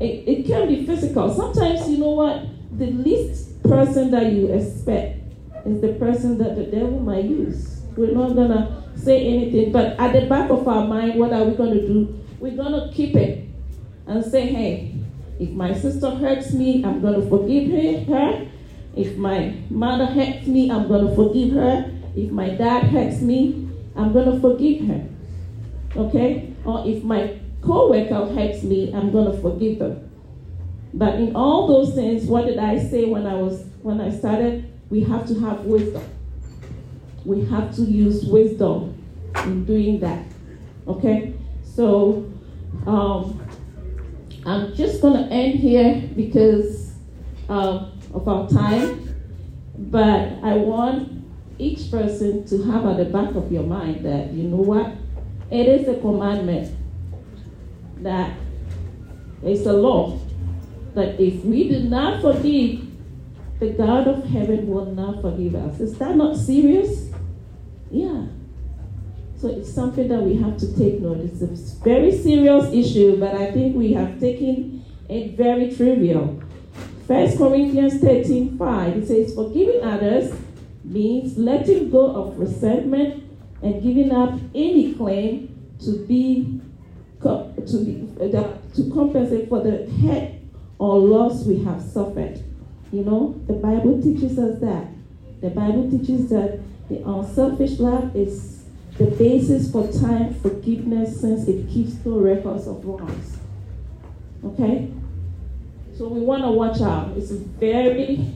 it, 0.00 0.28
it 0.28 0.46
can 0.46 0.68
be 0.68 0.86
physical. 0.86 1.34
Sometimes 1.34 1.88
you 1.88 1.98
know 1.98 2.10
what 2.10 2.46
the 2.76 2.86
least 2.86 3.62
person 3.62 4.10
that 4.10 4.32
you 4.32 4.52
expect 4.52 5.20
is 5.64 5.80
the 5.80 5.94
person 5.94 6.38
that 6.38 6.56
the 6.56 6.64
devil 6.64 6.98
might 7.00 7.24
use. 7.24 7.82
We're 7.96 8.12
not 8.12 8.34
gonna 8.34 8.84
say 8.96 9.26
anything, 9.26 9.72
but 9.72 9.98
at 9.98 10.12
the 10.12 10.26
back 10.26 10.50
of 10.50 10.66
our 10.66 10.86
mind, 10.86 11.18
what 11.18 11.32
are 11.32 11.44
we 11.44 11.56
gonna 11.56 11.86
do? 11.86 12.20
We're 12.38 12.56
gonna 12.56 12.90
keep 12.92 13.16
it 13.16 13.48
and 14.06 14.24
say, 14.24 14.46
hey, 14.46 14.94
if 15.38 15.50
my 15.50 15.74
sister 15.74 16.10
hurts 16.10 16.52
me, 16.52 16.84
I'm 16.84 17.00
going 17.00 17.20
to 17.20 17.28
forgive 17.28 18.06
her. 18.08 18.48
If 18.96 19.16
my 19.16 19.56
mother 19.68 20.06
hurts 20.06 20.46
me, 20.46 20.70
I'm 20.70 20.86
going 20.86 21.08
to 21.08 21.14
forgive 21.14 21.52
her. 21.54 21.90
If 22.16 22.30
my 22.30 22.50
dad 22.50 22.84
hurts 22.84 23.20
me, 23.20 23.68
I'm 23.96 24.12
going 24.12 24.30
to 24.30 24.40
forgive 24.40 24.86
her. 24.86 25.08
Okay? 25.96 26.52
Or 26.64 26.86
if 26.86 27.02
my 27.02 27.40
co-worker 27.64 28.26
hurts 28.34 28.62
me, 28.62 28.92
I'm 28.92 29.10
to 29.12 29.40
forgive 29.40 29.78
them. 29.78 30.10
But 30.92 31.14
in 31.14 31.34
all 31.34 31.66
those 31.66 31.94
things, 31.94 32.26
what 32.26 32.46
did 32.46 32.58
I 32.58 32.78
say 32.78 33.04
when 33.06 33.26
I 33.26 33.34
was 33.34 33.64
when 33.82 34.00
I 34.00 34.10
started? 34.10 34.70
We 34.90 35.02
have 35.04 35.26
to 35.28 35.40
have 35.40 35.60
wisdom. 35.60 36.04
We 37.24 37.44
have 37.46 37.74
to 37.76 37.82
use 37.82 38.24
wisdom 38.24 39.02
in 39.44 39.64
doing 39.64 39.98
that. 40.00 40.24
Okay? 40.86 41.34
So 41.64 42.30
um, 42.86 43.44
I'm 44.46 44.74
just 44.74 45.00
to 45.26 45.32
end 45.32 45.58
here 45.58 46.08
because 46.14 46.92
um, 47.48 47.98
of 48.12 48.28
our 48.28 48.48
time. 48.48 49.00
But 49.76 50.38
I 50.44 50.54
want 50.54 51.24
each 51.58 51.90
person 51.90 52.46
to 52.46 52.62
have 52.64 52.86
at 52.86 52.98
the 52.98 53.06
back 53.06 53.34
of 53.34 53.50
your 53.50 53.64
mind 53.64 54.04
that, 54.04 54.32
you 54.32 54.44
know 54.44 54.56
what? 54.58 54.92
It 55.50 55.68
is 55.68 55.88
a 55.88 56.00
commandment 56.00 56.76
that 58.04 58.36
it's 59.42 59.66
a 59.66 59.72
law 59.72 60.18
that 60.94 61.20
if 61.20 61.44
we 61.44 61.68
do 61.68 61.80
not 61.80 62.22
forgive, 62.22 62.86
the 63.58 63.70
God 63.70 64.06
of 64.06 64.24
heaven 64.24 64.68
will 64.68 64.86
not 64.86 65.20
forgive 65.20 65.54
us. 65.54 65.80
Is 65.80 65.98
that 65.98 66.16
not 66.16 66.36
serious? 66.36 67.10
Yeah. 67.90 68.26
So 69.36 69.48
it's 69.48 69.72
something 69.72 70.08
that 70.08 70.22
we 70.22 70.36
have 70.36 70.56
to 70.58 70.76
take 70.76 71.00
note. 71.00 71.18
It's 71.20 71.42
a 71.42 71.46
very 71.84 72.16
serious 72.16 72.72
issue, 72.72 73.18
but 73.18 73.34
I 73.34 73.50
think 73.52 73.76
we 73.76 73.92
have 73.92 74.20
taken 74.20 74.84
it 75.08 75.36
very 75.36 75.74
trivial. 75.74 76.42
First 77.06 77.36
Corinthians 77.36 78.00
13 78.00 78.56
5, 78.56 78.96
it 78.96 79.06
says, 79.06 79.34
Forgiving 79.34 79.82
others 79.82 80.32
means 80.84 81.36
letting 81.36 81.90
go 81.90 82.14
of 82.14 82.38
resentment 82.38 83.22
and 83.62 83.82
giving 83.82 84.12
up 84.12 84.38
any 84.54 84.94
claim 84.94 85.54
to 85.80 86.06
be 86.06 86.60
to 87.24 88.10
uh, 88.20 88.58
to 88.74 88.90
compensate 88.92 89.48
for 89.48 89.62
the 89.62 89.90
hurt 90.02 90.30
or 90.78 90.98
loss 90.98 91.44
we 91.44 91.64
have 91.64 91.82
suffered. 91.82 92.42
You 92.92 93.04
know, 93.04 93.40
the 93.46 93.54
Bible 93.54 94.00
teaches 94.00 94.38
us 94.38 94.60
that. 94.60 94.88
The 95.40 95.50
Bible 95.50 95.90
teaches 95.90 96.30
that 96.30 96.60
the 96.88 97.02
unselfish 97.06 97.78
love 97.78 98.14
is 98.14 98.64
the 98.98 99.06
basis 99.06 99.70
for 99.72 99.90
time 99.90 100.34
forgiveness 100.34 101.20
since 101.20 101.48
it 101.48 101.68
keeps 101.68 101.94
no 102.04 102.18
records 102.18 102.66
of 102.66 102.84
wrongs. 102.84 103.38
Okay? 104.44 104.92
So 105.96 106.08
we 106.08 106.20
want 106.20 106.42
to 106.42 106.50
watch 106.50 106.80
out. 106.80 107.16
It's 107.16 107.30
a 107.30 107.38
very, 107.38 108.32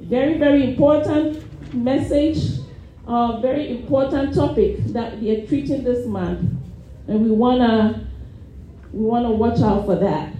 very, 0.00 0.38
very 0.38 0.70
important 0.70 1.42
message, 1.74 2.60
a 3.06 3.10
uh, 3.10 3.40
very 3.40 3.70
important 3.70 4.34
topic 4.34 4.78
that 4.92 5.18
we 5.18 5.30
are 5.30 5.46
treating 5.46 5.84
this 5.84 6.06
month. 6.06 6.59
And 7.10 7.24
we 7.24 7.32
wanna 7.32 8.06
we 8.92 9.04
wanna 9.04 9.32
watch 9.32 9.60
out 9.60 9.84
for 9.84 9.96
that. 9.96 10.32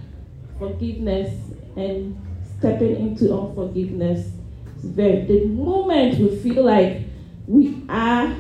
Forgiveness 0.57 1.37
and 1.75 2.17
stepping 2.59 2.95
into 2.95 3.37
unforgiveness. 3.37 4.31
It's 4.77 4.85
very 4.85 5.25
the 5.25 5.47
moment 5.47 6.19
we 6.21 6.37
feel 6.37 6.65
like 6.65 7.03
we 7.49 7.83
are 7.89 8.37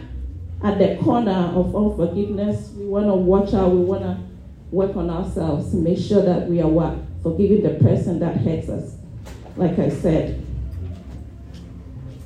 at 0.62 0.78
the 0.78 0.96
corner 1.02 1.50
of 1.56 1.74
unforgiveness, 1.74 2.70
we 2.76 2.84
wanna 2.86 3.16
watch 3.16 3.52
out, 3.52 3.72
we 3.72 3.82
wanna 3.82 4.22
work 4.70 4.94
on 4.94 5.10
ourselves 5.10 5.72
to 5.72 5.76
make 5.78 5.98
sure 5.98 6.22
that 6.22 6.48
we 6.48 6.62
are 6.62 6.68
what? 6.68 6.98
Forgiving 7.24 7.64
the 7.64 7.82
person 7.82 8.20
that 8.20 8.36
hurts 8.36 8.68
us. 8.68 8.94
Like 9.56 9.76
I 9.80 9.88
said. 9.88 10.40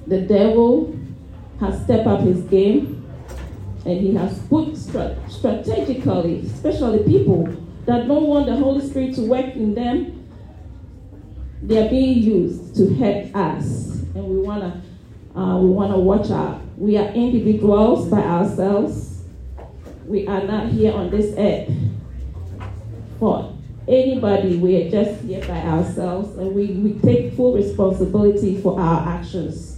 The 0.07 0.21
devil 0.21 0.95
has 1.61 1.83
stepped 1.85 2.07
up 2.07 2.21
his 2.21 2.43
game 2.43 3.11
and 3.87 4.01
he 4.01 4.15
has 4.17 4.39
put 4.49 4.74
strategically, 5.29 6.41
especially 6.47 7.05
people 7.05 7.47
that 7.87 8.07
don't 8.07 8.27
want 8.27 8.47
the 8.47 8.57
Holy 8.57 8.87
Spirit 8.87 9.15
to 9.17 9.23
work 9.23 9.55
in 9.55 9.75
them, 9.75 10.27
they 11.63 11.85
are 11.85 11.89
being 11.89 12.19
used 12.19 12.77
to 12.77 12.95
hurt 12.95 13.35
us. 13.35 14.03
And 14.15 14.25
we 14.25 14.39
wanna 14.39 14.83
uh, 15.35 15.59
we 15.59 15.71
wanna 15.71 15.99
watch 15.99 16.31
out. 16.31 16.61
We 16.77 16.97
are 16.97 17.09
individuals 17.09 18.09
by 18.09 18.21
ourselves. 18.21 19.23
We 20.07 20.27
are 20.27 20.43
not 20.45 20.69
here 20.69 20.93
on 20.93 21.11
this 21.11 21.35
earth 21.37 21.75
for 23.19 23.55
anybody. 23.89 24.57
We 24.57 24.83
are 24.83 24.91
just 24.91 25.23
here 25.23 25.41
by 25.47 25.61
ourselves 25.61 26.37
and 26.37 26.55
we, 26.55 26.67
we 26.67 26.99
take 27.01 27.35
full 27.35 27.55
responsibility 27.55 28.61
for 28.61 28.79
our 28.79 29.09
actions. 29.09 29.74